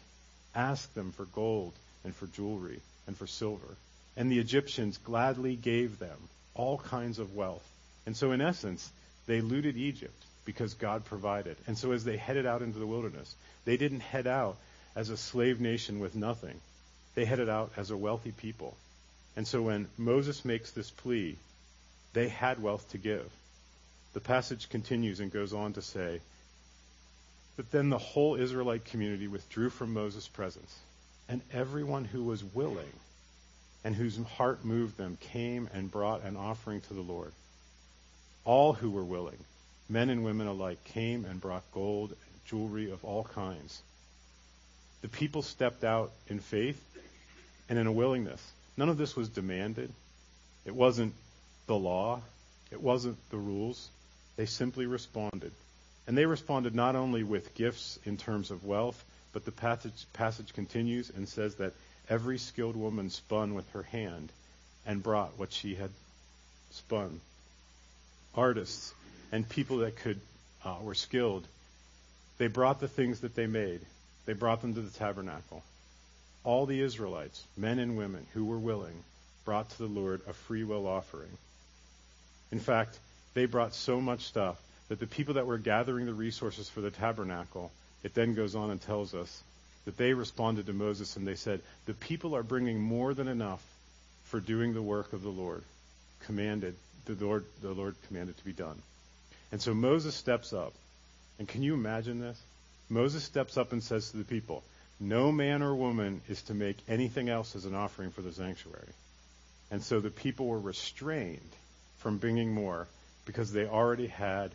ask 0.56 0.94
them 0.94 1.12
for 1.12 1.26
gold 1.26 1.74
and 2.04 2.16
for 2.16 2.28
jewelry 2.28 2.80
and 3.08 3.18
for 3.18 3.28
silver. 3.28 3.76
And 4.16 4.32
the 4.32 4.40
Egyptians 4.40 4.98
gladly 4.98 5.56
gave 5.56 6.00
them 6.00 6.18
all 6.56 6.78
kinds 6.78 7.20
of 7.20 7.36
wealth 7.36 7.64
And 8.08 8.16
so, 8.16 8.32
in 8.32 8.40
essence, 8.40 8.90
they 9.26 9.42
looted 9.42 9.76
Egypt 9.76 10.24
because 10.46 10.74
God 10.76 11.04
provided. 11.04 11.58
And 11.68 11.78
so, 11.78 11.92
as 11.92 12.06
they 12.06 12.16
headed 12.16 12.46
out 12.46 12.62
into 12.62 12.80
the 12.80 12.88
wilderness, 12.88 13.36
they 13.66 13.76
didn't 13.76 14.00
head 14.00 14.28
out 14.28 14.56
as 14.96 15.10
a 15.10 15.18
slave 15.18 15.60
nation 15.60 16.00
with 16.00 16.16
nothing. 16.16 16.58
They 17.16 17.26
headed 17.26 17.50
out 17.50 17.74
as 17.76 17.92
a 17.92 17.98
wealthy 17.98 18.32
people. 18.32 18.78
And 19.38 19.48
so, 19.48 19.62
when 19.62 19.88
Moses 20.00 20.44
makes 20.44 20.72
this 20.72 20.90
plea, 20.90 21.38
they 22.14 22.28
had 22.28 22.60
wealth 22.60 22.90
to 22.90 22.98
give. 22.98 23.30
The 24.14 24.20
passage 24.20 24.68
continues 24.68 25.20
and 25.20 25.32
goes 25.32 25.54
on 25.54 25.74
to 25.74 25.82
say, 25.84 26.22
But 27.56 27.70
then 27.70 27.92
the 27.92 28.00
whole 28.00 28.34
Israelite 28.34 28.86
community 28.86 29.28
withdrew 29.28 29.70
from 29.70 29.94
Moses' 29.94 30.28
presence, 30.28 30.76
and 31.30 31.42
everyone 31.54 32.04
who 32.04 32.24
was 32.24 32.44
willing 32.44 32.92
and 33.84 33.96
whose 33.96 34.18
heart 34.38 34.66
moved 34.66 34.98
them 34.98 35.20
came 35.22 35.70
and 35.72 35.92
brought 35.92 36.24
an 36.24 36.36
offering 36.36 36.82
to 36.82 36.96
the 36.96 37.02
Lord. 37.02 37.32
All 38.44 38.74
who 38.74 38.90
were 38.90 39.04
willing, 39.04 39.38
men 39.88 40.10
and 40.10 40.24
women 40.24 40.48
alike, 40.48 40.84
came 40.84 41.26
and 41.26 41.40
brought 41.40 41.72
gold 41.72 42.10
and 42.10 42.46
jewelry 42.48 42.90
of 42.90 43.06
all 43.06 43.24
kinds. 43.24 43.84
The 45.04 45.10
people 45.10 45.44
stepped 45.44 45.84
out 45.84 46.12
in 46.28 46.40
faith 46.40 46.84
and 47.70 47.78
in 47.78 47.86
a 47.86 47.92
willingness. 47.92 48.42
None 48.78 48.90
of 48.90 48.98
this 48.98 49.16
was 49.16 49.28
demanded. 49.28 49.92
It 50.66 50.76
wasn't 50.76 51.14
the 51.66 51.76
law. 51.76 52.22
It 52.72 52.82
wasn't 52.82 53.18
the 53.32 53.38
rules. 53.38 53.90
They 54.36 54.46
simply 54.46 54.86
responded. 54.86 55.52
And 56.06 56.18
they 56.18 56.26
responded 56.26 56.76
not 56.76 56.96
only 56.96 57.24
with 57.24 57.56
gifts 57.56 58.00
in 58.06 58.18
terms 58.18 58.52
of 58.52 58.64
wealth, 58.64 59.04
but 59.34 59.46
the 59.46 59.52
passage, 59.52 60.06
passage 60.14 60.54
continues 60.54 61.10
and 61.10 61.28
says 61.28 61.56
that 61.56 61.74
every 62.10 62.38
skilled 62.38 62.76
woman 62.76 63.10
spun 63.10 63.56
with 63.56 63.70
her 63.72 63.84
hand 63.84 64.32
and 64.86 65.04
brought 65.04 65.38
what 65.38 65.52
she 65.52 65.76
had 65.76 65.90
spun. 66.72 67.20
Artists 68.36 68.94
and 69.32 69.48
people 69.48 69.78
that 69.78 69.98
could 69.98 70.20
uh, 70.64 70.78
were 70.82 70.96
skilled, 70.96 71.48
they 72.38 72.48
brought 72.48 72.80
the 72.80 72.88
things 72.88 73.22
that 73.22 73.36
they 73.36 73.48
made. 73.48 73.82
They 74.26 74.34
brought 74.34 74.62
them 74.62 74.76
to 74.76 74.82
the 74.82 74.98
tabernacle. 74.98 75.64
All 76.48 76.66
the 76.66 76.80
Israelites, 76.80 77.44
men 77.58 77.78
and 77.78 77.98
women 77.98 78.26
who 78.34 78.46
were 78.46 78.58
willing, 78.58 79.04
brought 79.44 79.70
to 79.70 79.78
the 79.80 79.86
Lord 79.86 80.22
a 80.30 80.32
free 80.32 80.64
will 80.64 80.88
offering. 80.88 81.38
In 82.54 82.60
fact, 82.60 82.98
they 83.34 83.48
brought 83.48 83.74
so 83.74 84.00
much 84.00 84.22
stuff 84.22 84.56
that 84.88 84.98
the 85.02 85.08
people 85.08 85.34
that 85.34 85.46
were 85.46 85.58
gathering 85.58 86.06
the 86.06 86.14
resources 86.14 86.70
for 86.70 86.80
the 86.80 86.90
tabernacle, 86.90 87.70
it 88.02 88.14
then 88.14 88.34
goes 88.34 88.56
on 88.56 88.72
and 88.72 88.82
tells 88.82 89.14
us 89.14 89.44
that 89.84 89.98
they 89.98 90.14
responded 90.14 90.68
to 90.68 90.72
Moses 90.72 91.18
and 91.18 91.28
they 91.28 91.36
said, 91.36 91.60
The 91.86 91.94
people 91.94 92.34
are 92.34 92.44
bringing 92.44 92.80
more 92.80 93.14
than 93.14 93.28
enough 93.28 93.62
for 94.24 94.40
doing 94.40 94.74
the 94.74 94.82
work 94.82 95.12
of 95.12 95.24
the 95.24 95.30
Lord. 95.30 95.64
Commanded, 96.28 96.76
the 97.04 97.16
Lord, 97.16 97.44
the 97.62 97.74
Lord 97.74 97.98
commanded 98.08 98.38
to 98.38 98.46
be 98.46 98.54
done. 98.54 98.82
And 99.52 99.62
so 99.62 99.74
Moses 99.74 100.16
steps 100.16 100.54
up. 100.54 100.72
And 101.40 101.46
can 101.46 101.62
you 101.62 101.74
imagine 101.74 102.22
this? 102.22 102.42
Moses 102.88 103.26
steps 103.26 103.58
up 103.58 103.74
and 103.74 103.84
says 103.84 104.12
to 104.12 104.18
the 104.18 104.24
people, 104.24 104.64
No 105.00 105.32
man 105.32 105.62
or 105.62 105.76
woman 105.76 106.22
is 106.28 106.42
to 106.44 106.54
make 106.54 106.78
anything 106.88 107.30
else 107.30 107.56
as 107.56 107.66
an 107.66 107.76
offering 107.76 108.12
for 108.12 108.22
the 108.22 108.32
sanctuary. 108.32 108.94
And 109.70 109.84
so 109.84 110.00
the 110.00 110.10
people 110.10 110.48
were 110.48 110.60
restrained 110.60 111.52
from 112.00 112.18
bringing 112.18 112.54
more 112.54 112.88
because 113.26 113.52
they 113.52 113.68
already 113.68 114.08
had, 114.08 114.52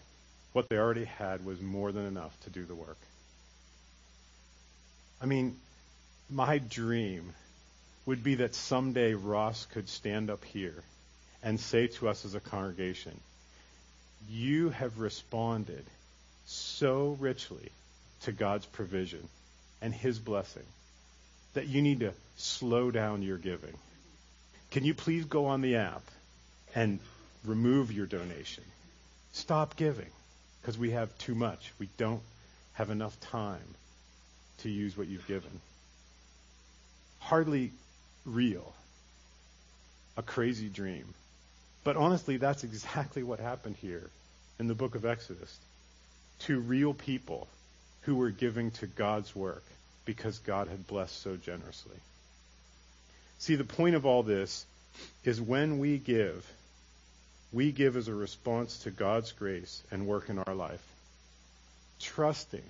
what 0.53 0.69
they 0.69 0.79
already 0.79 1.05
had 1.05 1.45
was 1.45 1.61
more 1.61 1.93
than 1.93 2.07
enough 2.07 2.37
to 2.45 2.51
do 2.51 2.65
the 2.65 2.75
work. 2.75 2.99
I 5.21 5.27
mean, 5.27 5.57
my 6.29 6.59
dream 6.59 7.35
would 8.07 8.25
be 8.25 8.37
that 8.37 8.55
someday 8.55 9.15
Ross 9.15 9.67
could 9.67 9.89
stand 9.89 10.31
up 10.31 10.45
here 10.45 10.83
and 11.43 11.61
say 11.61 11.87
to 11.87 12.09
us 12.09 12.25
as 12.25 12.35
a 12.35 12.41
congregation, 12.41 13.19
You 14.29 14.71
have 14.71 14.99
responded 14.99 15.85
so 16.47 17.17
richly 17.21 17.71
to 18.23 18.33
God's 18.33 18.67
provision 18.67 19.29
and 19.83 19.93
His 19.93 20.19
blessing 20.19 20.65
that 21.55 21.67
you 21.67 21.83
need 21.83 22.01
to 22.01 22.13
slow 22.37 22.91
down 22.91 23.23
your 23.23 23.37
giving. 23.37 23.75
Can 24.71 24.85
you 24.85 24.95
please 24.95 25.27
go 25.27 25.47
on 25.47 25.61
the 25.61 25.77
app 25.77 26.03
and 26.75 26.99
remove 27.45 27.93
your 27.93 28.07
donation? 28.07 28.65
Stop 29.33 29.77
giving 29.77 30.09
because 30.61 30.79
we 30.79 30.93
have 30.93 31.17
too 31.19 31.35
much. 31.35 31.73
We 31.79 31.89
don't 31.99 32.23
have 32.75 32.89
enough 32.89 33.19
time 33.21 33.61
to 34.59 34.71
use 34.71 34.97
what 34.97 35.09
you've 35.09 35.27
given. 35.27 35.61
Hardly 37.19 37.73
real. 38.25 38.73
A 40.17 40.23
crazy 40.23 40.69
dream. 40.69 41.05
But 41.85 41.97
honestly, 41.97 42.37
that's 42.37 42.65
exactly 42.71 43.23
what 43.23 43.41
happened 43.41 43.77
here 43.83 44.09
in 44.59 44.69
the 44.69 44.75
book 44.75 44.95
of 44.95 45.05
Exodus. 45.05 45.55
Two 46.39 46.61
real 46.61 46.95
people 46.95 47.49
who 48.03 48.15
were 48.15 48.31
giving 48.31 48.71
to 48.73 48.87
God's 48.87 49.35
work 49.35 49.65
because 50.05 50.39
God 50.41 50.69
had 50.69 50.87
blessed 50.87 51.23
so 51.23 51.37
generously. 51.37 51.97
See, 53.39 53.55
the 53.57 53.65
point 53.65 53.97
of 53.97 54.07
all 54.07 54.23
this 54.23 54.65
is 55.25 55.41
when 55.41 55.79
we 55.79 55.99
give, 55.99 56.47
we 57.53 57.73
give 57.73 57.97
as 57.97 58.09
a 58.09 58.15
response 58.15 58.79
to 58.79 58.91
God's 58.91 59.33
grace 59.33 59.83
and 59.91 60.07
work 60.07 60.29
in 60.29 60.39
our 60.39 60.55
life, 60.55 60.83
trusting 62.01 62.63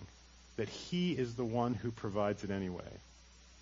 that 0.57 0.69
He 0.69 1.13
is 1.13 1.35
the 1.35 1.45
one 1.45 1.75
who 1.75 1.91
provides 1.91 2.45
it 2.45 2.51
anyway, 2.51 2.83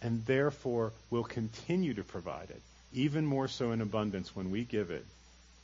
and 0.02 0.24
therefore 0.26 0.92
will 1.10 1.24
continue 1.24 1.94
to 1.94 2.04
provide 2.04 2.50
it, 2.50 2.62
even 2.92 3.26
more 3.26 3.48
so 3.48 3.72
in 3.72 3.80
abundance 3.80 4.34
when 4.34 4.50
we 4.50 4.64
give 4.64 4.90
it 4.90 5.04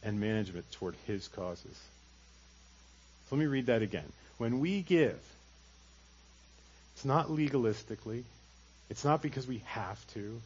and 0.03 0.21
manage 0.21 0.55
it 0.55 0.71
toward 0.73 0.95
His 1.07 1.27
causes. 1.29 1.81
So 3.29 3.37
let 3.37 3.41
me 3.41 3.47
read 3.47 3.67
that 3.67 3.83
again. 3.83 4.13
When 4.39 4.61
we 4.61 4.83
give, 4.83 5.19
it's 6.97 7.05
not 7.05 7.29
legalistically, 7.29 8.23
it's 8.89 9.05
not 9.05 9.21
because 9.21 9.47
we 9.47 9.59
have 9.67 10.01
to. 10.15 10.41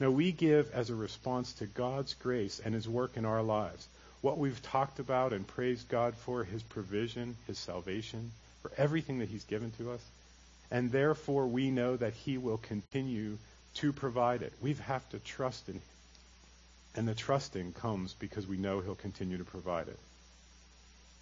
No, 0.00 0.10
we 0.10 0.32
give 0.32 0.72
as 0.72 0.88
a 0.88 0.94
response 0.94 1.52
to 1.54 1.66
God's 1.66 2.14
grace 2.14 2.58
and 2.64 2.74
His 2.74 2.88
work 2.88 3.18
in 3.18 3.26
our 3.26 3.42
lives. 3.42 3.86
What 4.22 4.38
we've 4.38 4.62
talked 4.62 4.98
about 4.98 5.34
and 5.34 5.46
praised 5.46 5.90
God 5.90 6.14
for, 6.14 6.42
His 6.42 6.62
provision, 6.62 7.36
His 7.46 7.58
salvation, 7.58 8.32
for 8.62 8.72
everything 8.78 9.18
that 9.18 9.28
He's 9.28 9.44
given 9.44 9.72
to 9.72 9.90
us. 9.90 10.00
And 10.70 10.90
therefore, 10.90 11.46
we 11.46 11.70
know 11.70 11.98
that 11.98 12.14
He 12.14 12.38
will 12.38 12.56
continue 12.56 13.36
to 13.74 13.92
provide 13.92 14.40
it. 14.40 14.54
We 14.62 14.72
have 14.86 15.06
to 15.10 15.18
trust 15.18 15.68
in 15.68 15.74
Him. 15.74 15.82
And 16.96 17.06
the 17.06 17.14
trusting 17.14 17.74
comes 17.74 18.14
because 18.14 18.46
we 18.46 18.56
know 18.56 18.80
He'll 18.80 18.94
continue 18.94 19.36
to 19.36 19.44
provide 19.44 19.88
it. 19.88 19.98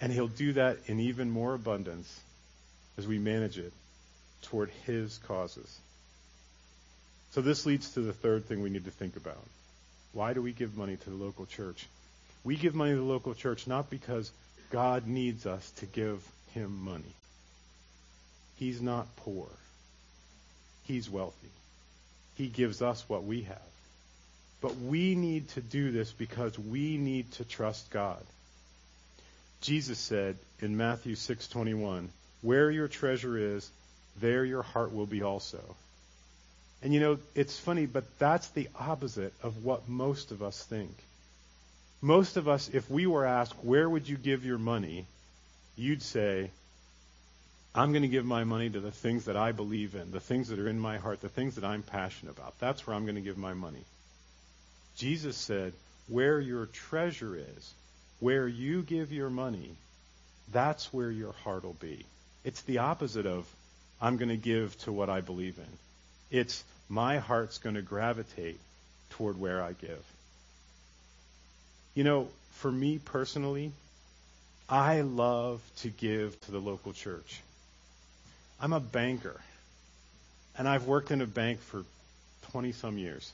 And 0.01 0.13
He'll 0.13 0.29
do 0.29 0.53
that 0.53 0.79
in 0.87 1.01
even 1.01 1.33
more 1.33 1.53
abundance 1.53 2.21
as 2.97 3.09
we 3.09 3.19
manage 3.19 3.59
it 3.59 3.73
toward 4.43 4.71
His 4.87 5.19
causes. 5.27 5.79
So 7.33 7.41
this 7.41 7.65
leads 7.65 7.95
to 7.95 8.01
the 8.01 8.13
third 8.13 8.47
thing 8.47 8.63
we 8.63 8.71
need 8.71 8.85
to 8.85 8.91
think 8.91 9.17
about. 9.17 9.43
Why 10.13 10.35
do 10.35 10.43
we 10.43 10.53
give 10.53 10.77
money 10.77 10.97
to 10.97 11.11
the 11.11 11.17
local 11.17 11.47
church? 11.47 11.87
We 12.45 12.57
give 12.57 12.75
money 12.75 12.91
to 12.91 12.99
the 12.99 13.03
local 13.03 13.35
church 13.35 13.67
not 13.67 13.89
because 13.89 14.31
God 14.71 15.07
needs 15.07 15.47
us 15.47 15.71
to 15.77 15.87
give 15.87 16.23
him 16.55 16.85
money. 16.85 17.15
He's 18.59 18.83
not 18.83 19.07
poor. 19.17 19.47
He's 20.85 21.09
wealthy. 21.09 21.49
He 22.37 22.49
gives 22.49 22.83
us 22.83 23.05
what 23.09 23.25
we 23.25 23.43
have. 23.43 23.73
But 24.61 24.77
we 24.77 25.15
need 25.15 25.49
to 25.51 25.61
do 25.61 25.91
this 25.91 26.13
because 26.13 26.59
we 26.59 26.97
need 26.97 27.31
to 27.33 27.45
trust 27.45 27.91
God. 27.91 28.23
Jesus 29.61 29.99
said 29.99 30.37
in 30.61 30.77
Matthew 30.77 31.15
6:21, 31.15 32.11
"Where 32.43 32.71
your 32.71 32.89
treasure 32.89 33.37
is, 33.37 33.71
there 34.21 34.45
your 34.45 34.63
heart 34.63 34.93
will 34.95 35.07
be 35.07 35.23
also." 35.23 35.61
And 36.83 36.93
you 36.93 37.01
know, 37.01 37.19
it's 37.35 37.59
funny, 37.59 37.87
but 37.87 38.05
that's 38.19 38.49
the 38.49 38.69
opposite 38.79 39.33
of 39.43 39.65
what 39.65 39.89
most 39.89 40.33
of 40.33 40.43
us 40.43 40.63
think. 40.65 40.93
Most 42.01 42.37
of 42.37 42.49
us, 42.49 42.69
if 42.73 42.91
we 42.91 43.07
were 43.07 43.25
asked, 43.25 43.55
where 43.63 43.89
would 43.89 44.09
you 44.09 44.17
give 44.17 44.45
your 44.45 44.59
money? 44.59 45.07
You'd 45.77 46.03
say, 46.03 46.51
I'm 47.75 47.93
going 47.93 48.03
to 48.03 48.09
give 48.09 48.25
my 48.25 48.43
money 48.43 48.69
to 48.69 48.81
the 48.81 48.91
things 48.91 49.27
that 49.27 49.37
I 49.37 49.53
believe 49.53 49.95
in, 49.95 50.11
the 50.11 50.21
things 50.21 50.49
that 50.49 50.59
are 50.59 50.69
in 50.69 50.81
my 50.81 50.99
heart, 50.99 51.21
the 51.21 51.29
things 51.29 51.55
that 51.55 51.65
I'm 51.65 51.83
passionate 51.83 52.37
about. 52.37 52.59
That's 52.59 52.87
where 52.87 52.97
I'm 52.97 53.05
going 53.05 53.15
to 53.15 53.21
give 53.23 53.39
my 53.39 53.55
money. 53.55 53.85
Jesus 54.97 55.37
said, 55.37 55.73
where 56.09 56.41
your 56.41 56.67
treasure 56.67 57.37
is, 57.37 57.73
where 58.19 58.49
you 58.49 58.83
give 58.83 59.13
your 59.13 59.31
money, 59.31 59.71
that's 60.53 60.93
where 60.93 61.11
your 61.11 61.33
heart 61.45 61.63
will 61.63 61.73
be. 61.75 62.05
It's 62.45 62.63
the 62.63 62.79
opposite 62.79 63.25
of, 63.25 63.47
I'm 64.03 64.17
going 64.17 64.31
to 64.31 64.37
give 64.37 64.77
to 64.81 64.93
what 64.93 65.09
I 65.09 65.21
believe 65.21 65.57
in. 65.59 66.39
It's 66.39 66.65
my 66.89 67.19
heart's 67.19 67.59
going 67.59 67.77
to 67.77 67.83
gravitate 67.83 68.59
toward 69.11 69.39
where 69.39 69.63
I 69.63 69.73
give. 69.73 70.05
You 71.95 72.03
know, 72.03 72.29
for 72.55 72.73
me 72.73 72.99
personally, 72.99 73.71
I 74.69 75.03
love 75.03 75.61
to 75.79 75.89
give 75.89 76.39
to 76.43 76.51
the 76.51 76.59
local 76.59 76.93
church. 76.93 77.41
I'm 78.61 78.73
a 78.73 78.81
banker, 78.81 79.41
and 80.59 80.69
I've 80.69 80.87
worked 80.87 81.11
in 81.11 81.21
a 81.21 81.27
bank 81.27 81.61
for 81.61 81.85
20 82.51 82.73
some 82.73 82.99
years. 82.99 83.31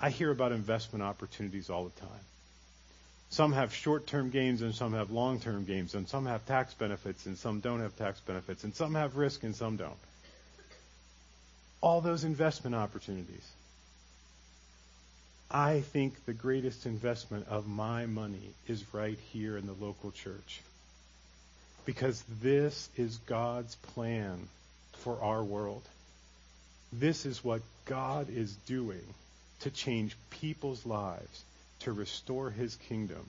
I 0.00 0.10
hear 0.10 0.30
about 0.30 0.52
investment 0.52 1.02
opportunities 1.02 1.70
all 1.70 1.84
the 1.84 2.00
time. 2.00 2.24
Some 3.30 3.52
have 3.52 3.72
short-term 3.72 4.30
gains 4.30 4.60
and 4.60 4.74
some 4.74 4.92
have 4.92 5.10
long-term 5.10 5.64
gains 5.64 5.94
and 5.94 6.08
some 6.08 6.26
have 6.26 6.44
tax 6.46 6.74
benefits 6.74 7.26
and 7.26 7.38
some 7.38 7.60
don't 7.60 7.80
have 7.80 7.96
tax 7.96 8.18
benefits 8.20 8.64
and 8.64 8.74
some 8.74 8.94
have 8.94 9.16
risk 9.16 9.44
and 9.44 9.54
some 9.54 9.76
don't. 9.76 9.96
All 11.80 12.00
those 12.00 12.24
investment 12.24 12.74
opportunities. 12.74 13.48
I 15.50 15.80
think 15.80 16.24
the 16.26 16.32
greatest 16.32 16.86
investment 16.86 17.46
of 17.48 17.66
my 17.66 18.06
money 18.06 18.50
is 18.68 18.84
right 18.92 19.18
here 19.32 19.56
in 19.56 19.66
the 19.66 19.84
local 19.84 20.10
church. 20.10 20.60
Because 21.86 22.22
this 22.42 22.88
is 22.96 23.16
God's 23.26 23.74
plan 23.94 24.48
for 24.92 25.20
our 25.22 25.42
world. 25.42 25.82
This 26.92 27.26
is 27.26 27.42
what 27.42 27.62
God 27.84 28.28
is 28.28 28.54
doing 28.66 29.02
to 29.60 29.70
change 29.70 30.16
people's 30.30 30.84
lives, 30.84 31.44
to 31.80 31.92
restore 31.92 32.50
his 32.50 32.76
kingdom, 32.76 33.28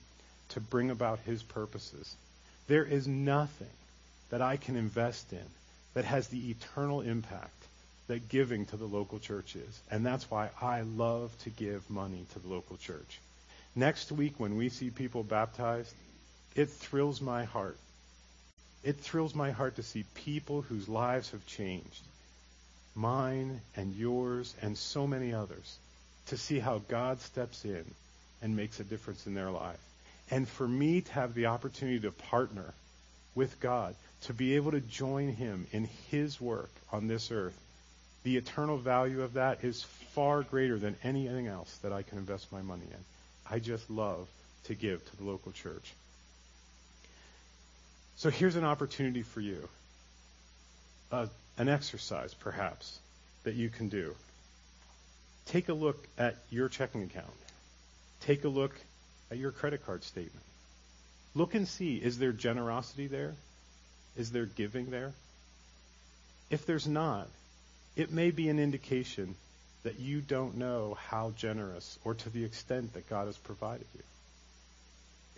to 0.50 0.60
bring 0.60 0.90
about 0.90 1.20
his 1.20 1.42
purposes. 1.42 2.16
There 2.68 2.84
is 2.84 3.06
nothing 3.06 3.66
that 4.30 4.42
I 4.42 4.56
can 4.56 4.76
invest 4.76 5.32
in 5.32 5.44
that 5.94 6.04
has 6.04 6.28
the 6.28 6.50
eternal 6.50 7.00
impact 7.00 7.50
that 8.06 8.28
giving 8.28 8.66
to 8.66 8.76
the 8.76 8.86
local 8.86 9.18
church 9.18 9.56
is. 9.56 9.80
And 9.90 10.04
that's 10.04 10.30
why 10.30 10.50
I 10.60 10.82
love 10.82 11.36
to 11.44 11.50
give 11.50 11.88
money 11.90 12.26
to 12.32 12.38
the 12.38 12.48
local 12.48 12.76
church. 12.76 13.20
Next 13.74 14.12
week, 14.12 14.34
when 14.38 14.56
we 14.56 14.68
see 14.68 14.90
people 14.90 15.22
baptized, 15.22 15.94
it 16.54 16.68
thrills 16.68 17.20
my 17.20 17.44
heart. 17.44 17.78
It 18.84 19.00
thrills 19.00 19.34
my 19.34 19.50
heart 19.50 19.76
to 19.76 19.82
see 19.82 20.04
people 20.14 20.62
whose 20.62 20.88
lives 20.88 21.30
have 21.30 21.46
changed. 21.46 22.02
Mine 22.94 23.60
and 23.76 23.94
yours 23.94 24.54
and 24.60 24.76
so 24.76 25.06
many 25.06 25.32
others. 25.32 25.78
To 26.26 26.36
see 26.36 26.58
how 26.58 26.78
God 26.88 27.20
steps 27.20 27.64
in 27.64 27.84
and 28.42 28.56
makes 28.56 28.80
a 28.80 28.84
difference 28.84 29.26
in 29.26 29.34
their 29.34 29.50
life. 29.50 29.78
And 30.30 30.48
for 30.48 30.66
me 30.66 31.00
to 31.00 31.12
have 31.12 31.34
the 31.34 31.46
opportunity 31.46 32.00
to 32.00 32.10
partner 32.10 32.74
with 33.34 33.60
God, 33.60 33.94
to 34.22 34.34
be 34.34 34.56
able 34.56 34.72
to 34.72 34.80
join 34.80 35.28
Him 35.28 35.66
in 35.72 35.88
His 36.10 36.40
work 36.40 36.70
on 36.92 37.06
this 37.06 37.30
earth, 37.30 37.58
the 38.24 38.36
eternal 38.36 38.78
value 38.78 39.22
of 39.22 39.34
that 39.34 39.64
is 39.64 39.82
far 40.14 40.42
greater 40.42 40.78
than 40.78 40.96
anything 41.02 41.46
else 41.46 41.76
that 41.82 41.92
I 41.92 42.02
can 42.02 42.18
invest 42.18 42.52
my 42.52 42.62
money 42.62 42.86
in. 42.88 43.04
I 43.50 43.58
just 43.58 43.90
love 43.90 44.28
to 44.64 44.74
give 44.74 45.04
to 45.10 45.16
the 45.16 45.24
local 45.24 45.52
church. 45.52 45.92
So 48.16 48.30
here's 48.30 48.56
an 48.56 48.64
opportunity 48.64 49.22
for 49.22 49.40
you. 49.40 49.68
Uh, 51.10 51.26
an 51.58 51.68
exercise, 51.68 52.32
perhaps, 52.34 52.98
that 53.44 53.54
you 53.54 53.68
can 53.68 53.88
do. 53.88 54.14
Take 55.46 55.68
a 55.68 55.74
look 55.74 56.06
at 56.16 56.36
your 56.50 56.68
checking 56.68 57.02
account. 57.02 57.26
Take 58.22 58.44
a 58.44 58.48
look 58.48 58.74
at 59.30 59.38
your 59.38 59.52
credit 59.52 59.84
card 59.84 60.04
statement. 60.04 60.44
Look 61.34 61.54
and 61.54 61.66
see 61.66 61.96
is 61.96 62.18
there 62.18 62.32
generosity 62.32 63.06
there? 63.06 63.34
Is 64.16 64.30
there 64.30 64.46
giving 64.46 64.90
there? 64.90 65.12
If 66.50 66.66
there's 66.66 66.86
not, 66.86 67.28
it 67.96 68.12
may 68.12 68.30
be 68.30 68.48
an 68.48 68.58
indication 68.58 69.34
that 69.84 69.98
you 69.98 70.20
don't 70.20 70.56
know 70.56 70.96
how 71.08 71.32
generous 71.36 71.98
or 72.04 72.14
to 72.14 72.30
the 72.30 72.44
extent 72.44 72.94
that 72.94 73.08
God 73.08 73.26
has 73.26 73.36
provided 73.38 73.86
you. 73.94 74.02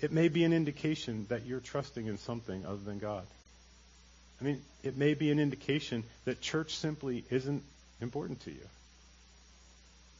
It 0.01 0.13
may 0.13 0.29
be 0.29 0.45
an 0.45 0.53
indication 0.53 1.27
that 1.29 1.47
you're 1.47 1.61
trusting 1.61 2.07
in 2.07 2.19
something 2.19 2.67
other 2.67 2.83
than 2.85 2.99
God. 2.99 3.25
I 4.41 4.45
mean, 4.45 4.61
it 4.83 4.97
may 4.97 5.15
be 5.15 5.31
an 5.31 5.39
indication 5.39 6.03
that 6.25 6.41
church 6.41 6.75
simply 6.75 7.25
isn't 7.31 7.63
important 8.01 8.41
to 8.45 8.51
you. 8.51 8.67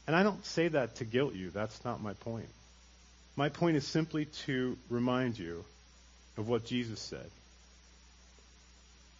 And 0.07 0.15
I 0.15 0.23
don't 0.23 0.45
say 0.45 0.67
that 0.67 0.97
to 0.97 1.05
guilt 1.05 1.33
you. 1.33 1.49
That's 1.49 1.83
not 1.83 2.01
my 2.01 2.13
point. 2.13 2.49
My 3.35 3.49
point 3.49 3.75
is 3.75 3.85
simply 3.87 4.25
to 4.45 4.77
remind 4.89 5.37
you 5.37 5.65
of 6.37 6.47
what 6.47 6.65
Jesus 6.65 6.99
said. 6.99 7.29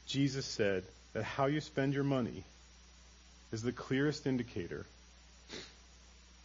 Jesus 0.07 0.45
said 0.45 0.83
that 1.13 1.23
how 1.23 1.47
you 1.47 1.59
spend 1.59 1.93
your 1.93 2.03
money 2.03 2.43
is 3.51 3.63
the 3.63 3.71
clearest 3.71 4.27
indicator 4.27 4.85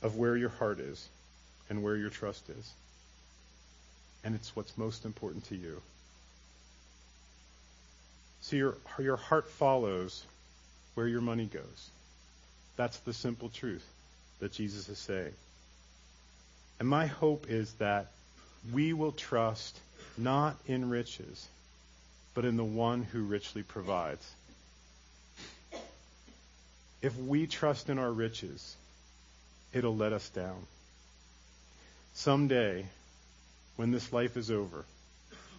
of 0.03 0.16
where 0.16 0.37
your 0.37 0.48
heart 0.48 0.81
is 0.81 1.07
and 1.68 1.83
where 1.83 1.96
your 1.96 2.11
trust 2.11 2.48
is. 2.48 2.72
And 4.24 4.35
it's 4.35 4.55
what's 4.57 4.76
most 4.79 5.05
important 5.05 5.44
to 5.48 5.57
you. 5.57 5.83
So 8.42 8.57
your, 8.57 8.76
your 8.98 9.16
heart 9.16 9.48
follows 9.50 10.24
where 10.94 11.07
your 11.07 11.20
money 11.20 11.46
goes. 11.46 11.90
That's 12.76 12.98
the 13.00 13.12
simple 13.12 13.50
truth 13.50 13.87
that 14.40 14.53
Jesus 14.53 14.88
is 14.88 14.98
saying. 14.98 15.33
And 16.79 16.88
my 16.88 17.07
hope 17.07 17.46
is 17.48 17.72
that 17.74 18.07
we 18.72 18.92
will 18.92 19.12
trust 19.12 19.79
not 20.18 20.57
in 20.66 20.90
riches, 20.90 21.46
but 22.35 22.44
in 22.44 22.57
the 22.57 22.64
one 22.64 23.03
who 23.03 23.22
richly 23.22 23.62
provides 23.62 24.26
if 27.03 27.16
we 27.16 27.46
trust 27.46 27.88
in 27.88 27.98
our 27.98 28.12
riches, 28.12 28.76
it'll 29.72 29.96
let 29.96 30.12
us 30.12 30.29
down. 30.31 30.66
Someday, 32.14 32.85
when 33.76 33.90
this 33.90 34.12
life 34.12 34.37
is 34.37 34.50
over, 34.50 34.85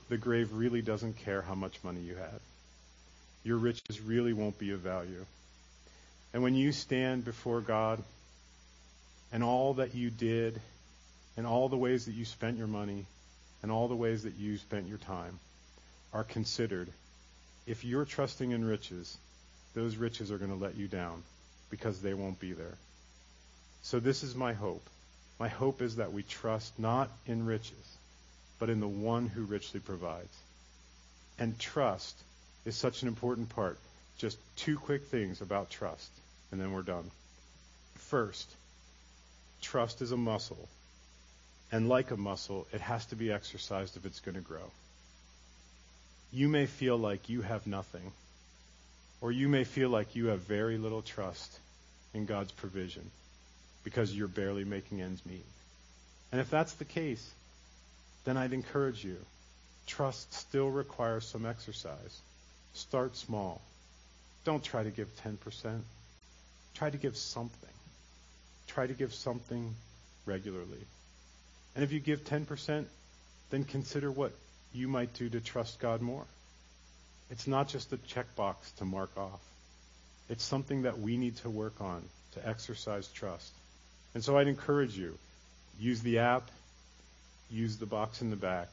the 0.09 0.17
grave 0.17 0.53
really 0.53 0.81
doesn't 0.81 1.17
care 1.17 1.41
how 1.41 1.55
much 1.55 1.83
money 1.83 2.01
you 2.01 2.15
had. 2.15 2.39
Your 3.43 3.57
riches 3.57 3.99
really 4.01 4.33
won't 4.33 4.59
be 4.59 4.71
of 4.71 4.81
value. 4.81 5.25
And 6.33 6.43
when 6.43 6.53
you 6.53 6.71
stand 6.71 7.25
before 7.25 7.61
God 7.61 8.03
and 9.31 9.43
all 9.43 9.75
that 9.75 9.95
you 9.95 10.09
did 10.09 10.59
and 11.37 11.47
all 11.47 11.69
the 11.69 11.77
ways 11.77 12.05
that 12.05 12.13
you 12.13 12.25
spent 12.25 12.57
your 12.57 12.67
money 12.67 13.05
and 13.63 13.71
all 13.71 13.87
the 13.87 13.95
ways 13.95 14.23
that 14.23 14.35
you 14.35 14.57
spent 14.57 14.87
your 14.87 14.97
time 14.97 15.39
are 16.13 16.23
considered, 16.23 16.89
if 17.65 17.85
you're 17.85 18.05
trusting 18.05 18.51
in 18.51 18.65
riches, 18.65 19.17
those 19.73 19.95
riches 19.95 20.31
are 20.31 20.37
going 20.37 20.51
to 20.51 20.57
let 20.57 20.75
you 20.75 20.87
down 20.87 21.23
because 21.69 22.01
they 22.01 22.13
won't 22.13 22.39
be 22.39 22.51
there. 22.51 22.77
So 23.83 23.99
this 23.99 24.23
is 24.23 24.35
my 24.35 24.53
hope. 24.53 24.85
My 25.39 25.47
hope 25.47 25.81
is 25.81 25.95
that 25.95 26.11
we 26.11 26.23
trust 26.23 26.77
not 26.77 27.09
in 27.25 27.45
riches, 27.45 27.97
but 28.59 28.69
in 28.69 28.79
the 28.79 28.87
one 28.87 29.27
who 29.27 29.43
richly 29.43 29.79
provides. 29.79 30.37
And 31.39 31.57
trust 31.57 32.15
is 32.65 32.75
such 32.75 33.01
an 33.01 33.07
important 33.07 33.49
part. 33.49 33.79
Just 34.17 34.37
two 34.55 34.77
quick 34.77 35.05
things 35.05 35.41
about 35.41 35.71
trust, 35.71 36.11
and 36.51 36.61
then 36.61 36.73
we're 36.73 36.83
done. 36.83 37.09
First, 37.95 38.47
trust 39.61 40.01
is 40.01 40.11
a 40.11 40.17
muscle. 40.17 40.67
And 41.71 41.87
like 41.87 42.11
a 42.11 42.17
muscle, 42.17 42.67
it 42.73 42.81
has 42.81 43.05
to 43.07 43.15
be 43.15 43.31
exercised 43.31 43.95
if 43.95 44.05
it's 44.05 44.19
going 44.19 44.35
to 44.35 44.41
grow. 44.41 44.71
You 46.33 46.47
may 46.49 46.65
feel 46.65 46.97
like 46.97 47.29
you 47.29 47.41
have 47.41 47.65
nothing 47.67 48.11
or 49.21 49.31
you 49.31 49.47
may 49.47 49.63
feel 49.63 49.89
like 49.89 50.15
you 50.15 50.27
have 50.27 50.39
very 50.39 50.77
little 50.77 51.01
trust 51.01 51.59
in 52.13 52.25
God's 52.25 52.51
provision 52.51 53.09
because 53.83 54.15
you're 54.15 54.27
barely 54.27 54.63
making 54.63 55.01
ends 55.01 55.25
meet. 55.25 55.45
And 56.31 56.41
if 56.41 56.49
that's 56.49 56.73
the 56.73 56.85
case, 56.85 57.25
then 58.25 58.37
I'd 58.37 58.53
encourage 58.53 59.03
you. 59.03 59.17
Trust 59.87 60.33
still 60.33 60.69
requires 60.69 61.25
some 61.25 61.45
exercise. 61.45 62.19
Start 62.73 63.15
small. 63.15 63.61
Don't 64.45 64.63
try 64.63 64.83
to 64.83 64.89
give 64.89 65.09
10%. 65.23 65.79
Try 66.73 66.89
to 66.89 66.97
give 66.97 67.17
something. 67.17 67.69
Try 68.73 68.87
to 68.87 68.93
give 68.93 69.13
something 69.13 69.75
regularly. 70.25 70.85
And 71.75 71.83
if 71.83 71.91
you 71.91 71.99
give 71.99 72.23
10%, 72.23 72.85
then 73.49 73.63
consider 73.63 74.11
what 74.11 74.33
you 74.73 74.87
might 74.87 75.13
do 75.13 75.29
to 75.29 75.39
trust 75.41 75.79
God 75.79 76.01
more. 76.01 76.25
It's 77.29 77.47
not 77.47 77.67
just 77.67 77.93
a 77.93 77.97
checkbox 77.97 78.55
to 78.77 78.85
mark 78.85 79.11
off. 79.17 79.41
It's 80.29 80.43
something 80.43 80.83
that 80.83 80.99
we 80.99 81.17
need 81.17 81.37
to 81.37 81.49
work 81.49 81.81
on 81.81 82.03
to 82.33 82.47
exercise 82.47 83.07
trust. 83.07 83.51
And 84.13 84.23
so 84.23 84.37
I'd 84.37 84.47
encourage 84.47 84.97
you, 84.97 85.17
use 85.79 86.01
the 86.01 86.19
app, 86.19 86.49
use 87.49 87.77
the 87.77 87.85
box 87.85 88.21
in 88.21 88.29
the 88.29 88.35
back, 88.35 88.69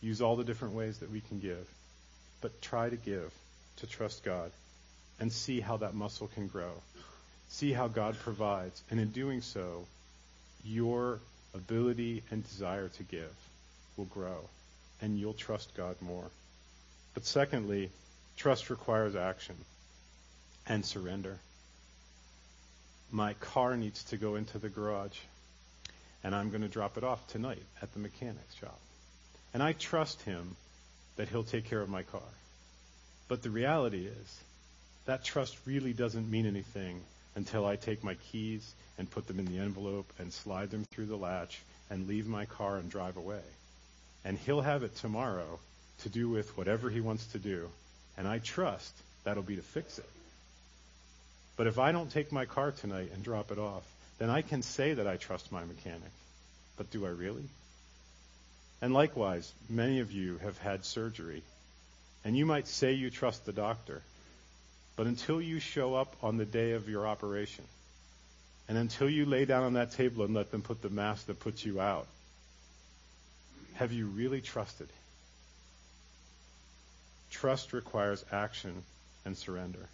use 0.00 0.20
all 0.20 0.36
the 0.36 0.44
different 0.44 0.74
ways 0.74 0.98
that 0.98 1.10
we 1.10 1.20
can 1.20 1.38
give, 1.38 1.68
but 2.40 2.60
try 2.62 2.88
to 2.88 2.96
give 2.96 3.32
to 3.76 3.86
trust 3.86 4.24
God 4.24 4.50
and 5.20 5.32
see 5.32 5.60
how 5.60 5.76
that 5.78 5.94
muscle 5.94 6.28
can 6.34 6.46
grow. 6.46 6.72
See 7.48 7.72
how 7.72 7.88
God 7.88 8.18
provides. 8.18 8.82
And 8.90 9.00
in 9.00 9.10
doing 9.10 9.40
so, 9.40 9.86
your 10.64 11.20
ability 11.54 12.22
and 12.30 12.46
desire 12.46 12.88
to 12.88 13.02
give 13.02 13.34
will 13.96 14.04
grow 14.06 14.48
and 15.00 15.18
you'll 15.18 15.34
trust 15.34 15.74
God 15.76 15.96
more. 16.00 16.30
But 17.14 17.24
secondly, 17.24 17.90
trust 18.36 18.70
requires 18.70 19.16
action 19.16 19.56
and 20.66 20.84
surrender. 20.84 21.38
My 23.10 23.34
car 23.34 23.76
needs 23.76 24.04
to 24.04 24.16
go 24.16 24.34
into 24.34 24.58
the 24.58 24.68
garage, 24.68 25.18
and 26.22 26.34
I'm 26.34 26.50
going 26.50 26.62
to 26.62 26.68
drop 26.68 26.98
it 26.98 27.04
off 27.04 27.26
tonight 27.28 27.62
at 27.80 27.92
the 27.94 28.00
mechanic's 28.00 28.54
shop. 28.56 28.78
And 29.54 29.62
I 29.62 29.72
trust 29.72 30.20
him 30.22 30.56
that 31.16 31.28
he'll 31.28 31.44
take 31.44 31.64
care 31.64 31.80
of 31.80 31.88
my 31.88 32.02
car. 32.02 32.20
But 33.28 33.42
the 33.42 33.50
reality 33.50 34.06
is, 34.06 34.40
that 35.06 35.24
trust 35.24 35.56
really 35.64 35.92
doesn't 35.92 36.30
mean 36.30 36.46
anything 36.46 37.00
until 37.38 37.64
I 37.64 37.76
take 37.76 38.02
my 38.02 38.14
keys 38.32 38.74
and 38.98 39.08
put 39.08 39.28
them 39.28 39.38
in 39.38 39.46
the 39.46 39.60
envelope 39.60 40.12
and 40.18 40.32
slide 40.32 40.72
them 40.72 40.84
through 40.90 41.06
the 41.06 41.16
latch 41.16 41.62
and 41.88 42.08
leave 42.08 42.26
my 42.26 42.46
car 42.46 42.78
and 42.78 42.90
drive 42.90 43.16
away. 43.16 43.46
and 44.24 44.36
He'll 44.36 44.60
have 44.60 44.82
it 44.82 44.96
tomorrow 44.96 45.60
to 46.02 46.08
do 46.08 46.28
with 46.28 46.56
whatever 46.56 46.90
He 46.90 47.00
wants 47.00 47.24
to 47.28 47.38
do. 47.38 47.70
And 48.16 48.26
I 48.26 48.40
trust 48.40 48.92
that'll 49.22 49.44
be 49.44 49.54
to 49.54 49.62
fix 49.62 50.00
it. 50.00 50.10
But 51.56 51.68
if 51.68 51.78
I 51.78 51.92
don't 51.92 52.10
take 52.10 52.32
my 52.32 52.44
car 52.44 52.72
tonight 52.72 53.10
and 53.14 53.22
drop 53.22 53.52
it 53.52 53.58
off, 53.58 53.84
then 54.18 54.30
I 54.30 54.42
can 54.42 54.62
say 54.62 54.94
that 54.94 55.06
I 55.06 55.16
trust 55.16 55.52
my 55.52 55.64
mechanic. 55.64 56.12
But 56.76 56.90
do 56.90 57.06
I 57.06 57.10
really? 57.10 57.48
And 58.82 58.92
likewise, 58.92 59.52
many 59.68 60.00
of 60.00 60.10
you 60.10 60.38
have 60.38 60.58
had 60.58 60.84
surgery, 60.84 61.44
and 62.24 62.36
you 62.36 62.46
might 62.46 62.66
say 62.66 62.94
you 62.94 63.10
trust 63.10 63.46
the 63.46 63.52
doctor, 63.52 64.02
but 64.98 65.06
until 65.06 65.40
you 65.40 65.60
show 65.60 65.94
up 65.94 66.16
on 66.24 66.38
the 66.38 66.44
day 66.44 66.72
of 66.72 66.88
your 66.88 67.06
operation, 67.06 67.62
and 68.68 68.76
until 68.76 69.08
you 69.08 69.26
lay 69.26 69.44
down 69.44 69.62
on 69.62 69.74
that 69.74 69.92
table 69.92 70.24
and 70.24 70.34
let 70.34 70.50
them 70.50 70.60
put 70.60 70.82
the 70.82 70.90
mask 70.90 71.26
that 71.26 71.38
puts 71.38 71.64
you 71.64 71.80
out, 71.80 72.08
have 73.74 73.92
you 73.92 74.06
really 74.06 74.40
trusted? 74.40 74.88
Trust 77.30 77.72
requires 77.72 78.24
action 78.32 78.82
and 79.24 79.36
surrender. 79.36 79.86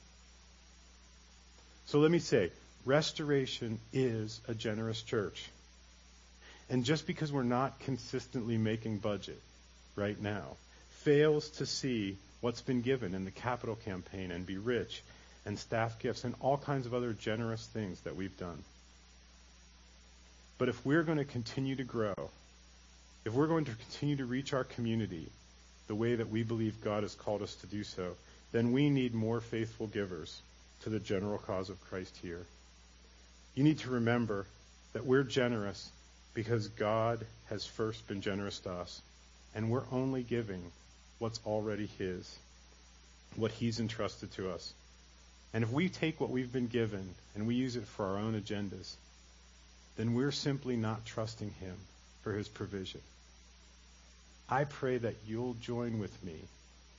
So 1.85 1.99
let 1.99 2.11
me 2.11 2.19
say, 2.19 2.51
restoration 2.87 3.81
is 3.93 4.41
a 4.49 4.55
generous 4.55 5.03
church. 5.03 5.51
And 6.71 6.83
just 6.83 7.07
because 7.07 7.31
we're 7.31 7.43
not 7.43 7.79
consistently 7.81 8.57
making 8.57 9.01
budget 9.01 9.39
right 9.97 10.19
now, 10.19 10.57
fails 11.03 11.51
to 11.59 11.67
see 11.67 12.17
what's 12.45 12.61
been 12.61 12.83
given 12.83 13.15
in 13.15 13.25
the 13.25 13.31
capital 13.31 13.75
campaign 13.87 14.31
and 14.31 14.45
be 14.45 14.59
rich 14.59 15.03
and 15.47 15.59
staff 15.59 15.99
gifts 15.99 16.25
and 16.25 16.35
all 16.41 16.59
kinds 16.59 16.85
of 16.85 16.93
other 16.93 17.15
generous 17.15 17.65
things 17.69 17.99
that 18.03 18.17
we've 18.17 18.37
done. 18.37 18.63
But 20.59 20.69
if 20.69 20.85
we're 20.85 21.05
going 21.05 21.17
to 21.17 21.25
continue 21.25 21.75
to 21.77 21.85
grow, 21.85 22.13
if 23.25 23.33
we're 23.33 23.47
going 23.47 23.65
to 23.65 23.75
continue 23.75 24.17
to 24.17 24.27
reach 24.27 24.53
our 24.53 24.65
community 24.65 25.27
the 25.87 25.95
way 25.95 26.17
that 26.17 26.29
we 26.29 26.43
believe 26.43 26.85
God 26.85 27.03
has 27.03 27.15
called 27.15 27.41
us 27.41 27.55
to 27.57 27.67
do 27.67 27.83
so, 27.83 28.15
then 28.53 28.73
we 28.73 28.91
need 28.91 29.15
more 29.15 29.41
faithful 29.41 29.87
givers 29.87 30.39
to 30.83 30.91
the 30.91 31.01
general 31.01 31.39
cause 31.39 31.71
of 31.71 31.83
Christ 31.89 32.15
here. 32.21 32.45
You 33.55 33.65
need 33.65 33.79
to 33.79 33.91
remember 33.91 34.45
that 34.93 35.07
we're 35.07 35.23
generous 35.23 35.91
because 36.35 36.69
God 36.69 37.25
has 37.49 37.65
first 37.65 38.07
been 38.07 38.21
generous 38.21 38.59
to 38.61 38.71
us, 38.71 39.01
and 39.55 39.71
we're 39.71 39.89
only 39.91 40.23
giving 40.23 40.63
what's 41.19 41.41
already 41.47 41.87
His, 41.99 42.39
what 43.37 43.53
He's 43.53 43.81
entrusted 43.81 44.33
to 44.33 44.51
us. 44.51 44.73
And 45.53 45.63
if 45.63 45.71
we 45.71 45.89
take 45.89 46.21
what 46.21 46.31
we've 46.31 46.53
been 46.53 46.67
given 46.67 47.15
and 47.35 47.47
we 47.47 47.55
use 47.55 47.77
it 47.77 47.87
for 47.87 48.07
our 48.07 48.19
own 48.19 48.41
agendas, 48.41 48.95
then 49.97 50.15
we're 50.15 50.33
simply 50.33 50.77
not 50.77 51.05
trusting 51.05 51.53
Him 51.61 51.77
for 52.23 52.33
His 52.33 52.49
provision. 52.49 53.01
I 54.49 54.65
pray 54.65 54.99
that 54.99 55.15
you'll 55.27 55.55
join 55.55 55.99
with 55.99 56.25
me 56.25 56.37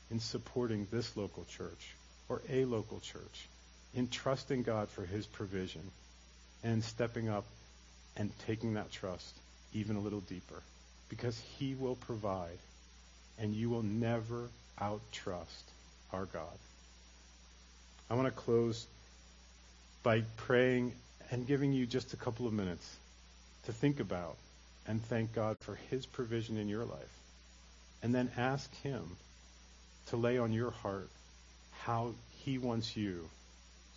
in 0.10 0.20
supporting 0.20 0.88
this 0.92 1.16
local 1.18 1.46
church 1.46 1.94
or 2.30 2.42
a 2.50 2.66
local 2.66 3.00
church, 3.00 3.48
in 3.94 4.08
trusting 4.08 4.64
God 4.64 4.90
for 4.90 5.06
His 5.06 5.26
provision 5.26 5.82
and 6.64 6.84
stepping 6.84 7.30
up 7.30 7.46
and 8.18 8.32
taking 8.48 8.76
that 8.76 8.92
trust 8.92 9.36
even 9.74 9.96
a 9.96 10.00
little 10.00 10.22
deeper 10.22 10.62
because 11.10 11.40
He 11.60 11.76
will 11.76 11.96
provide 11.96 12.58
and 13.40 13.54
you 13.54 13.70
will 13.70 13.84
never 13.84 14.50
outtrust 14.80 15.64
our 16.14 16.26
God. 16.26 16.58
I 18.10 18.16
want 18.16 18.28
to 18.28 18.42
close 18.42 18.86
by 20.04 20.22
praying 20.38 20.94
and 21.32 21.48
giving 21.48 21.74
you 21.74 21.86
just 21.86 22.14
a 22.14 22.18
couple 22.18 22.46
of 22.48 22.54
minutes 22.54 22.96
to 23.66 23.74
think 23.74 24.00
about 24.00 24.36
and 24.88 25.04
thank 25.06 25.34
God 25.34 25.58
for 25.62 25.76
His 25.90 26.06
provision 26.06 26.58
in 26.58 26.70
your 26.70 26.86
life. 26.86 27.20
And 28.04 28.14
then 28.14 28.30
ask 28.38 28.74
Him 28.82 29.04
to 30.08 30.18
lay 30.18 30.38
on 30.38 30.54
your 30.54 30.72
heart 30.72 31.10
how 31.82 32.12
He 32.44 32.58
wants 32.58 32.96
you 32.96 33.28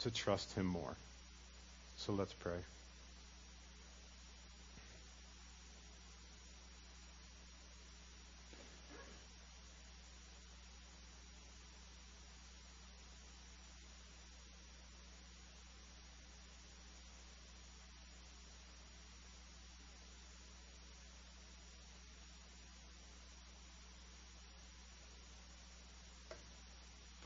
to 0.00 0.10
trust 0.10 0.54
Him 0.54 0.66
more. 0.66 0.96
So 1.98 2.12
let's 2.12 2.32
pray. 2.32 2.58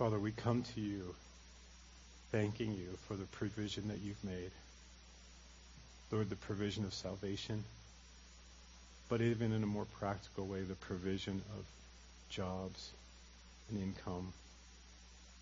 Father, 0.02 0.18
we 0.18 0.32
come 0.32 0.64
to 0.74 0.80
you 0.80 1.14
thanking 2.32 2.72
you 2.72 2.88
for 3.06 3.14
the 3.14 3.26
provision 3.26 3.86
that 3.86 4.00
you've 4.00 4.24
made. 4.24 4.50
Lord, 6.10 6.28
the 6.28 6.34
provision 6.34 6.82
of 6.82 6.92
salvation, 6.92 7.62
but 9.08 9.20
even 9.20 9.52
in 9.52 9.62
a 9.62 9.66
more 9.66 9.84
practical 10.00 10.44
way, 10.48 10.62
the 10.62 10.74
provision 10.74 11.40
of 11.56 11.64
jobs 12.30 12.90
and 13.70 13.80
income 13.80 14.32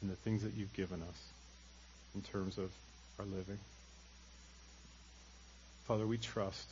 and 0.03 0.11
the 0.11 0.17
things 0.17 0.43
that 0.43 0.53
you've 0.53 0.75
given 0.75 1.01
us 1.09 1.23
in 2.15 2.21
terms 2.21 2.59
of 2.59 2.71
our 3.19 3.25
living. 3.25 3.59
Father, 5.87 6.07
we 6.07 6.19
trust 6.19 6.69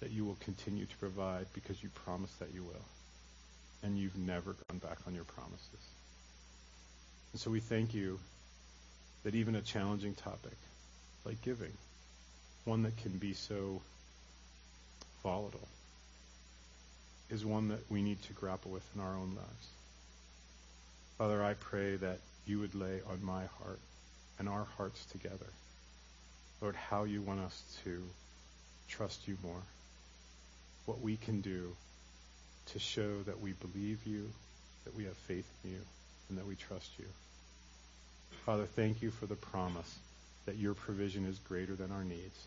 that 0.00 0.10
you 0.10 0.26
will 0.26 0.36
continue 0.40 0.84
to 0.84 0.96
provide 0.98 1.46
because 1.54 1.82
you 1.82 1.88
promised 2.04 2.38
that 2.40 2.52
you 2.52 2.62
will. 2.62 2.84
And 3.82 3.98
you've 3.98 4.18
never 4.18 4.54
gone 4.68 4.80
back 4.80 4.98
on 5.06 5.14
your 5.14 5.24
promises. 5.24 5.86
And 7.32 7.40
so 7.40 7.50
we 7.50 7.60
thank 7.60 7.94
you 7.94 8.18
that 9.24 9.34
even 9.34 9.54
a 9.54 9.60
challenging 9.60 10.14
topic 10.14 10.56
like 11.24 11.42
giving, 11.42 11.72
one 12.64 12.82
that 12.84 12.96
can 12.98 13.12
be 13.18 13.34
so 13.34 13.82
volatile, 15.22 15.68
is 17.28 17.44
one 17.44 17.68
that 17.68 17.90
we 17.90 18.02
need 18.02 18.20
to 18.22 18.32
grapple 18.32 18.70
with 18.70 18.84
in 18.94 19.00
our 19.00 19.14
own 19.14 19.34
lives. 19.36 19.68
Father, 21.18 21.44
I 21.44 21.54
pray 21.54 21.96
that 21.96 22.18
you 22.46 22.58
would 22.60 22.74
lay 22.74 23.00
on 23.08 23.22
my 23.22 23.44
heart 23.62 23.78
and 24.38 24.48
our 24.48 24.66
hearts 24.76 25.04
together, 25.12 25.52
Lord, 26.60 26.74
how 26.74 27.04
you 27.04 27.20
want 27.20 27.40
us 27.40 27.62
to 27.84 28.02
trust 28.88 29.28
you 29.28 29.36
more, 29.42 29.62
what 30.86 31.00
we 31.00 31.16
can 31.16 31.42
do 31.42 31.76
to 32.72 32.78
show 32.78 33.22
that 33.22 33.40
we 33.40 33.52
believe 33.52 33.98
you, 34.06 34.30
that 34.84 34.96
we 34.96 35.04
have 35.04 35.16
faith 35.28 35.48
in 35.62 35.72
you, 35.72 35.80
and 36.30 36.38
that 36.38 36.46
we 36.46 36.54
trust 36.54 36.90
you. 36.98 37.04
Father, 38.46 38.64
thank 38.64 39.02
you 39.02 39.10
for 39.10 39.26
the 39.26 39.34
promise 39.34 39.98
that 40.46 40.56
your 40.56 40.72
provision 40.72 41.26
is 41.26 41.38
greater 41.40 41.74
than 41.74 41.92
our 41.92 42.04
needs 42.04 42.46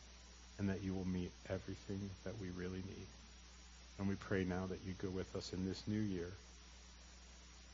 and 0.57 0.69
that 0.69 0.83
you 0.83 0.93
will 0.93 1.07
meet 1.07 1.31
everything 1.49 2.09
that 2.23 2.33
we 2.41 2.47
really 2.57 2.77
need. 2.77 3.07
And 3.99 4.07
we 4.07 4.15
pray 4.15 4.43
now 4.43 4.65
that 4.69 4.79
you 4.87 4.93
go 5.01 5.09
with 5.09 5.35
us 5.35 5.53
in 5.53 5.65
this 5.65 5.83
new 5.87 5.99
year, 5.99 6.31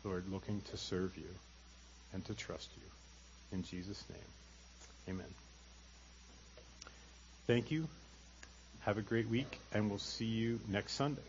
Lord, 0.04 0.26
looking 0.32 0.62
to 0.72 0.78
serve 0.78 1.16
you 1.18 1.30
and 2.14 2.26
to 2.26 2.34
trust 2.34 2.70
you. 2.76 3.58
In 3.58 3.64
Jesus' 3.64 4.04
name, 4.10 5.16
amen. 5.16 5.34
Thank 7.48 7.72
you. 7.72 7.88
Have 8.82 8.98
a 8.98 9.02
great 9.02 9.28
week, 9.28 9.60
and 9.74 9.90
we'll 9.90 10.00
see 10.00 10.26
you 10.26 10.60
next 10.68 10.94
Sunday. 10.94 11.22